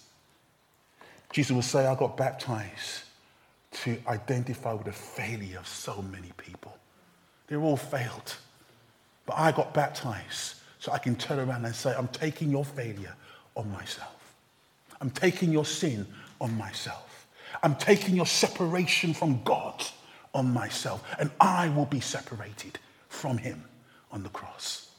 Jesus 1.31 1.51
would 1.51 1.63
say, 1.63 1.85
I 1.85 1.95
got 1.95 2.17
baptized 2.17 3.03
to 3.71 3.97
identify 4.07 4.73
with 4.73 4.85
the 4.85 4.91
failure 4.91 5.59
of 5.59 5.67
so 5.67 6.01
many 6.01 6.31
people. 6.37 6.75
They're 7.47 7.61
all 7.61 7.77
failed. 7.77 8.35
But 9.25 9.37
I 9.37 9.51
got 9.51 9.73
baptized 9.73 10.55
so 10.79 10.91
I 10.91 10.97
can 10.97 11.15
turn 11.15 11.39
around 11.39 11.65
and 11.65 11.75
say, 11.75 11.93
I'm 11.95 12.07
taking 12.07 12.49
your 12.49 12.65
failure 12.65 13.13
on 13.55 13.71
myself. 13.71 14.33
I'm 15.01 15.11
taking 15.11 15.51
your 15.51 15.65
sin 15.65 16.07
on 16.41 16.57
myself. 16.57 17.27
I'm 17.63 17.75
taking 17.75 18.15
your 18.15 18.25
separation 18.25 19.13
from 19.13 19.41
God 19.43 19.83
on 20.33 20.51
myself. 20.51 21.03
And 21.19 21.31
I 21.39 21.69
will 21.69 21.85
be 21.85 21.99
separated 21.99 22.79
from 23.07 23.37
him 23.37 23.63
on 24.11 24.23
the 24.23 24.29
cross. 24.29 24.89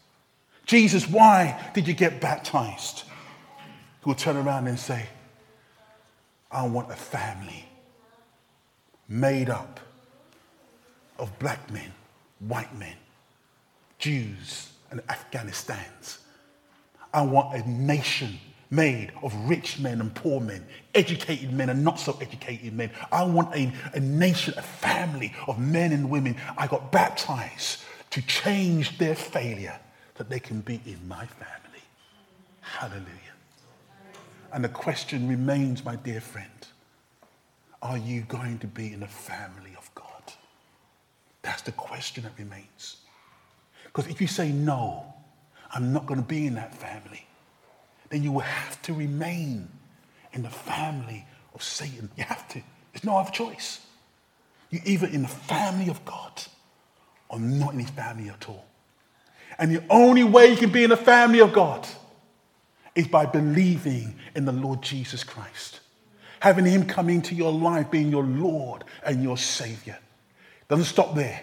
Jesus, 0.67 1.09
why 1.09 1.71
did 1.75 1.89
you 1.89 1.95
get 1.95 2.21
baptized? 2.21 3.05
Will 4.05 4.15
turn 4.15 4.37
around 4.37 4.67
and 4.67 4.79
say, 4.79 5.07
I 6.51 6.67
want 6.67 6.91
a 6.91 6.97
family 6.97 7.67
made 9.09 9.51
up 9.51 9.81
of 11.19 11.39
black 11.39 11.71
men, 11.71 11.93
white 12.41 12.75
men, 12.77 12.97
Jews, 13.99 14.73
and 14.91 15.01
Afghanistans. 15.07 16.19
I 17.13 17.23
want 17.23 17.55
a 17.55 17.69
nation 17.71 18.39
made 18.71 19.13
of 19.23 19.35
rich 19.49 19.79
men 19.81 20.01
and 20.01 20.15
poor 20.15 20.41
men, 20.41 20.65
educated 20.95 21.53
men 21.53 21.69
and 21.69 21.85
not 21.85 21.99
so 21.99 22.17
educated 22.21 22.73
men. 22.73 22.91
I 23.11 23.25
want 23.25 23.55
a, 23.55 23.73
a 23.95 24.01
nation, 24.01 24.55
a 24.57 24.63
family 24.63 25.35
of 25.47 25.59
men 25.59 25.93
and 25.93 26.09
women. 26.09 26.37
I 26.57 26.67
got 26.67 26.93
baptized 26.93 27.81
to 28.11 28.23
change 28.23 28.99
their 28.99 29.15
failure 29.15 29.79
that 30.15 30.31
they 30.31 30.41
can 30.41 30.61
be 30.61 30.81
in 30.87 31.07
my 31.07 31.27
family. 31.27 31.83
Hallelujah. 32.61 33.30
And 34.53 34.65
the 34.65 34.69
question 34.69 35.29
remains, 35.29 35.85
my 35.85 35.97
dear 35.97 36.21
friend 36.21 36.51
are 37.83 37.97
you 37.97 38.21
going 38.23 38.59
to 38.59 38.67
be 38.67 38.93
in 38.93 39.01
the 39.01 39.07
family 39.07 39.75
of 39.79 39.91
God? 39.95 40.35
That's 41.41 41.63
the 41.63 41.73
question 41.73 42.25
that 42.25 42.33
remains. 42.39 42.97
Because 43.85 44.07
if 44.07 44.21
you 44.21 44.27
say, 44.27 44.53
no, 44.53 45.07
I'm 45.73 45.93
not 45.93 46.05
going 46.05 46.21
to 46.21 46.27
be 46.27 46.47
in 46.47 46.57
that 46.57 46.75
family, 46.75 47.27
then 48.11 48.23
you 48.23 48.33
will 48.33 48.41
have 48.41 48.83
to 48.83 48.93
remain 48.93 49.69
in 50.33 50.43
the 50.43 50.51
family 50.51 51.25
of 51.55 51.63
Satan. 51.63 52.11
You 52.17 52.25
have 52.25 52.47
to. 52.49 52.63
There's 52.93 53.05
no 53.05 53.17
other 53.17 53.31
choice. 53.31 53.81
You're 54.71 54.83
either 54.85 55.07
in 55.07 55.23
the 55.23 55.29
family 55.29 55.89
of 55.89 56.05
God 56.05 56.43
or 57.29 57.41
not 57.41 57.73
in 57.73 57.81
his 57.81 57.91
family 57.91 58.29
at 58.29 58.49
all. 58.49 58.67
And 59.59 59.75
the 59.75 59.83
only 59.89 60.25
way 60.25 60.51
you 60.51 60.57
can 60.57 60.71
be 60.71 60.85
in 60.85 60.91
the 60.91 60.97
family 60.97 61.41
of 61.41 61.53
God 61.53 61.89
is 62.95 63.09
by 63.09 63.27
believing 63.27 64.17
in 64.35 64.45
the 64.45 64.53
Lord 64.53 64.83
Jesus 64.83 65.25
Christ. 65.25 65.81
Having 66.41 66.67
Him 66.67 66.87
come 66.87 67.09
into 67.09 67.35
your 67.35 67.53
life, 67.53 67.91
being 67.91 68.11
your 68.11 68.25
Lord 68.25 68.85
and 69.05 69.23
your 69.23 69.37
Savior. 69.37 69.99
Doesn't 70.69 70.87
stop 70.87 71.15
there. 71.15 71.43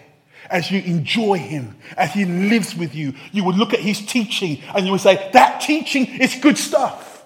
As 0.50 0.70
you 0.70 0.80
enjoy 0.80 1.38
Him, 1.38 1.76
as 1.96 2.12
He 2.12 2.24
lives 2.24 2.74
with 2.74 2.94
you, 2.94 3.14
you 3.32 3.44
will 3.44 3.54
look 3.54 3.74
at 3.74 3.80
His 3.80 4.04
teaching 4.04 4.60
and 4.74 4.86
you 4.86 4.92
will 4.92 4.98
say, 4.98 5.30
That 5.32 5.60
teaching 5.60 6.06
is 6.20 6.34
good 6.36 6.58
stuff. 6.58 7.24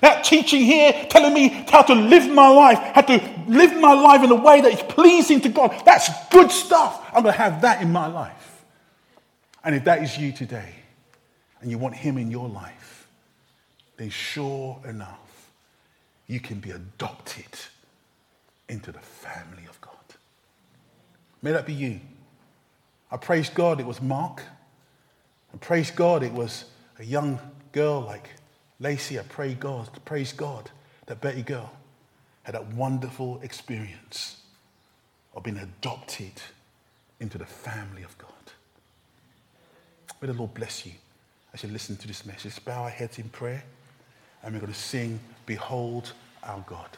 That 0.00 0.24
teaching 0.24 0.62
here 0.62 1.06
telling 1.08 1.32
me 1.32 1.48
how 1.48 1.82
to 1.82 1.94
live 1.94 2.30
my 2.30 2.48
life, 2.48 2.78
how 2.78 3.00
to 3.02 3.44
live 3.48 3.76
my 3.80 3.94
life 3.94 4.22
in 4.22 4.30
a 4.30 4.34
way 4.34 4.60
that 4.60 4.72
is 4.72 4.82
pleasing 4.82 5.40
to 5.42 5.48
God. 5.48 5.82
That's 5.86 6.10
good 6.28 6.50
stuff. 6.50 7.02
I'm 7.14 7.22
going 7.22 7.32
to 7.32 7.38
have 7.38 7.62
that 7.62 7.80
in 7.80 7.92
my 7.92 8.06
life. 8.06 8.64
And 9.64 9.74
if 9.74 9.84
that 9.84 10.02
is 10.02 10.16
you 10.18 10.32
today 10.32 10.74
and 11.60 11.70
you 11.70 11.78
want 11.78 11.94
Him 11.94 12.18
in 12.18 12.30
your 12.30 12.48
life, 12.48 12.95
then 13.96 14.10
sure 14.10 14.80
enough, 14.84 15.50
you 16.26 16.40
can 16.40 16.60
be 16.60 16.70
adopted 16.70 17.46
into 18.68 18.92
the 18.92 18.98
family 18.98 19.64
of 19.68 19.80
God. 19.80 19.92
May 21.42 21.52
that 21.52 21.66
be 21.66 21.72
you. 21.72 22.00
I 23.10 23.16
praise 23.16 23.48
God 23.48 23.80
it 23.80 23.86
was 23.86 24.02
Mark. 24.02 24.42
I 25.54 25.56
praise 25.58 25.90
God 25.90 26.22
it 26.22 26.32
was 26.32 26.64
a 26.98 27.04
young 27.04 27.38
girl 27.72 28.00
like 28.00 28.30
Lacey, 28.80 29.18
I 29.18 29.22
pray 29.22 29.54
God, 29.54 29.88
praise 30.04 30.32
God 30.32 30.70
that 31.06 31.20
Betty 31.20 31.42
girl 31.42 31.72
had 32.42 32.54
that 32.54 32.66
wonderful 32.74 33.40
experience 33.42 34.42
of 35.34 35.42
being 35.42 35.58
adopted 35.58 36.32
into 37.20 37.38
the 37.38 37.46
family 37.46 38.02
of 38.02 38.16
God. 38.18 38.30
May 40.20 40.28
the 40.28 40.34
Lord 40.34 40.54
bless 40.54 40.84
you 40.84 40.92
as 41.54 41.62
you 41.62 41.70
listen 41.70 41.96
to 41.96 42.08
this 42.08 42.26
message. 42.26 42.62
Bow 42.64 42.84
our 42.84 42.90
heads 42.90 43.18
in 43.18 43.28
prayer 43.28 43.62
and 44.42 44.54
we're 44.54 44.60
going 44.60 44.72
to 44.72 44.78
sing, 44.78 45.20
Behold 45.46 46.12
our 46.42 46.64
God. 46.66 46.88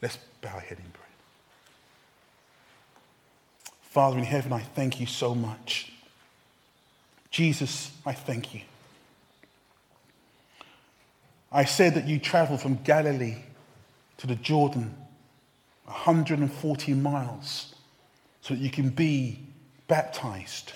Let's 0.00 0.18
bow 0.40 0.54
our 0.54 0.60
head 0.60 0.78
in 0.78 0.90
prayer. 0.90 1.02
Father 3.82 4.18
in 4.18 4.24
heaven, 4.24 4.52
I 4.52 4.60
thank 4.60 5.00
you 5.00 5.06
so 5.06 5.34
much. 5.34 5.92
Jesus, 7.30 7.90
I 8.04 8.12
thank 8.12 8.54
you. 8.54 8.60
I 11.50 11.64
said 11.64 11.94
that 11.94 12.08
you 12.08 12.18
traveled 12.18 12.60
from 12.60 12.76
Galilee 12.82 13.36
to 14.18 14.26
the 14.26 14.34
Jordan, 14.36 14.94
140 15.84 16.94
miles, 16.94 17.74
so 18.40 18.54
that 18.54 18.60
you 18.60 18.70
can 18.70 18.88
be 18.88 19.40
baptized 19.88 20.72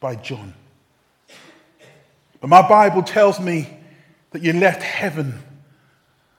by 0.00 0.16
John. 0.16 0.54
But 2.40 2.48
my 2.48 2.66
Bible 2.66 3.02
tells 3.02 3.38
me 3.38 3.78
that 4.34 4.42
you 4.42 4.52
left 4.52 4.82
heaven, 4.82 5.40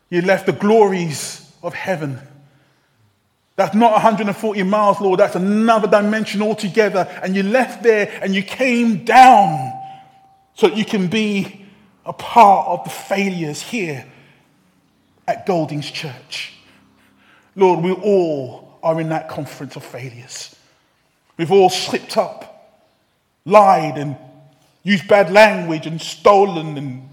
you 0.10 0.22
left 0.22 0.48
the 0.48 0.52
glories 0.52 1.50
of 1.64 1.74
heaven. 1.74 2.20
That's 3.56 3.74
not 3.74 3.94
140 3.94 4.64
miles, 4.64 5.00
Lord. 5.00 5.22
That's 5.22 5.38
another 5.38 5.88
dimension 5.88 6.42
altogether. 6.42 7.08
And 7.24 7.38
you 7.38 7.44
left 7.44 7.84
there 7.84 8.20
and 8.22 8.36
you 8.36 8.44
came 8.44 9.06
down 9.06 9.72
so 10.56 10.68
that 10.68 10.78
you 10.78 10.84
can 10.84 11.08
be 11.08 11.66
a 12.06 12.12
part 12.12 12.68
of 12.68 12.84
the 12.84 12.90
failures 12.90 13.62
here 13.62 14.06
at 15.26 15.46
Golding's 15.46 15.90
church. 15.90 16.52
Lord, 17.56 17.80
we 17.82 17.94
all 17.94 18.78
are 18.84 19.00
in 19.00 19.08
that 19.08 19.30
conference 19.30 19.78
of 19.78 19.86
failures. 19.86 20.54
We've 21.38 21.52
all 21.52 21.70
slipped 21.70 22.18
up, 22.18 22.84
lied, 23.46 23.98
and 23.98 24.18
used 24.84 25.08
bad 25.08 25.32
language, 25.32 25.88
and 25.88 26.02
stolen, 26.02 26.78
and 26.78 27.10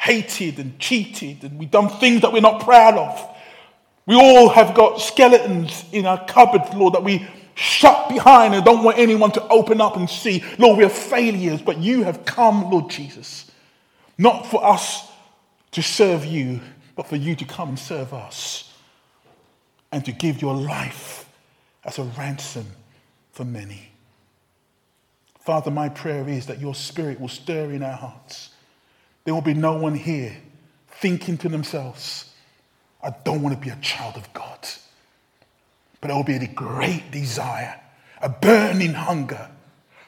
hated, 0.00 0.58
and 0.58 0.78
cheated, 0.78 1.44
and 1.44 1.58
we've 1.58 1.70
done 1.70 1.88
things 1.88 2.22
that 2.22 2.32
we're 2.32 2.40
not 2.40 2.62
proud 2.64 2.96
of. 2.96 3.36
We 4.06 4.16
all 4.16 4.48
have 4.48 4.74
got 4.74 5.00
skeletons 5.00 5.84
in 5.92 6.06
our 6.06 6.24
cupboard, 6.26 6.62
Lord, 6.74 6.94
that 6.94 7.04
we 7.04 7.28
shut 7.54 8.08
behind 8.08 8.54
and 8.54 8.64
don't 8.64 8.82
want 8.82 8.98
anyone 8.98 9.30
to 9.32 9.48
open 9.48 9.80
up 9.80 9.96
and 9.96 10.08
see. 10.08 10.42
Lord, 10.58 10.78
we're 10.78 10.88
failures, 10.88 11.62
but 11.62 11.78
you 11.78 12.02
have 12.04 12.24
come, 12.24 12.70
Lord 12.70 12.90
Jesus 12.90 13.50
not 14.20 14.46
for 14.46 14.62
us 14.62 15.10
to 15.70 15.82
serve 15.82 16.26
you, 16.26 16.60
but 16.94 17.06
for 17.06 17.16
you 17.16 17.34
to 17.34 17.44
come 17.46 17.70
and 17.70 17.78
serve 17.78 18.12
us 18.12 18.70
and 19.90 20.04
to 20.04 20.12
give 20.12 20.42
your 20.42 20.54
life 20.54 21.26
as 21.84 21.98
a 21.98 22.02
ransom 22.02 22.66
for 23.32 23.46
many. 23.46 23.90
Father, 25.38 25.70
my 25.70 25.88
prayer 25.88 26.28
is 26.28 26.46
that 26.48 26.60
your 26.60 26.74
spirit 26.74 27.18
will 27.18 27.28
stir 27.28 27.70
in 27.70 27.82
our 27.82 27.96
hearts. 27.96 28.50
There 29.24 29.34
will 29.34 29.42
be 29.42 29.54
no 29.54 29.74
one 29.74 29.94
here 29.94 30.36
thinking 30.88 31.38
to 31.38 31.48
themselves, 31.48 32.32
I 33.02 33.12
don't 33.24 33.42
want 33.42 33.54
to 33.54 33.60
be 33.60 33.70
a 33.70 33.78
child 33.80 34.16
of 34.16 34.32
God. 34.32 34.58
But 36.00 36.08
there 36.08 36.16
will 36.16 36.24
be 36.24 36.36
a 36.36 36.46
great 36.46 37.10
desire, 37.10 37.80
a 38.20 38.28
burning 38.28 38.94
hunger 38.94 39.50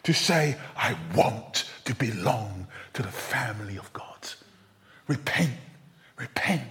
to 0.04 0.12
say, 0.12 0.56
I 0.76 0.96
want 1.14 1.70
to 1.84 1.94
belong 1.94 2.66
to 2.94 3.02
the 3.02 3.08
family 3.08 3.76
of 3.76 3.92
God. 3.92 4.28
Repent, 5.06 5.52
repent, 6.16 6.62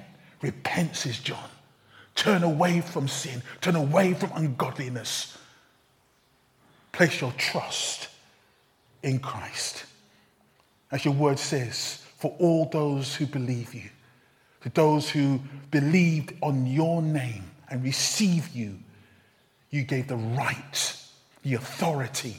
repent, 0.41 0.95
says 0.95 1.19
John. 1.19 1.49
Turn 2.15 2.43
away 2.43 2.81
from 2.81 3.07
sin, 3.07 3.41
turn 3.61 3.75
away 3.75 4.13
from 4.13 4.31
ungodliness. 4.35 5.37
Place 6.91 7.21
your 7.21 7.31
trust 7.37 8.09
in 9.01 9.19
Christ. 9.19 9.85
As 10.91 11.05
your 11.05 11.13
word 11.13 11.39
says, 11.39 12.05
for 12.21 12.35
all 12.37 12.65
those 12.65 13.15
who 13.15 13.25
believe 13.25 13.73
you, 13.73 13.89
to 14.61 14.69
those 14.69 15.09
who 15.09 15.39
believed 15.71 16.35
on 16.43 16.67
your 16.67 17.01
name 17.01 17.43
and 17.67 17.83
receive 17.83 18.49
you, 18.49 18.77
you 19.71 19.81
gave 19.81 20.07
the 20.07 20.15
right, 20.15 20.95
the 21.41 21.55
authority 21.55 22.37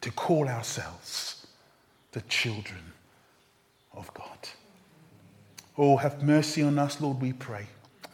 to 0.00 0.10
call 0.12 0.48
ourselves 0.48 1.46
the 2.12 2.22
children 2.22 2.80
of 3.92 4.12
God. 4.14 4.48
Oh, 5.76 5.98
have 5.98 6.22
mercy 6.22 6.62
on 6.62 6.78
us, 6.78 6.98
Lord, 6.98 7.20
we 7.20 7.34
pray. 7.34 7.66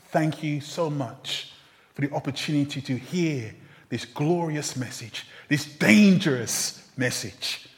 Thank 0.08 0.42
you 0.42 0.60
so 0.60 0.90
much 0.90 1.52
for 1.94 2.00
the 2.00 2.12
opportunity 2.12 2.80
to 2.80 2.96
hear 2.96 3.54
this 3.88 4.04
glorious 4.04 4.74
message, 4.74 5.26
this 5.46 5.64
dangerous 5.64 6.90
message, 6.96 7.68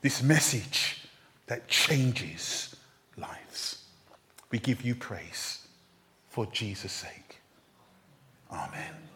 this 0.00 0.22
message 0.22 1.08
that 1.48 1.66
changes. 1.66 2.67
We 4.50 4.58
give 4.58 4.82
you 4.82 4.94
praise 4.94 5.66
for 6.28 6.46
Jesus' 6.46 6.92
sake. 6.92 7.40
Amen. 8.50 9.07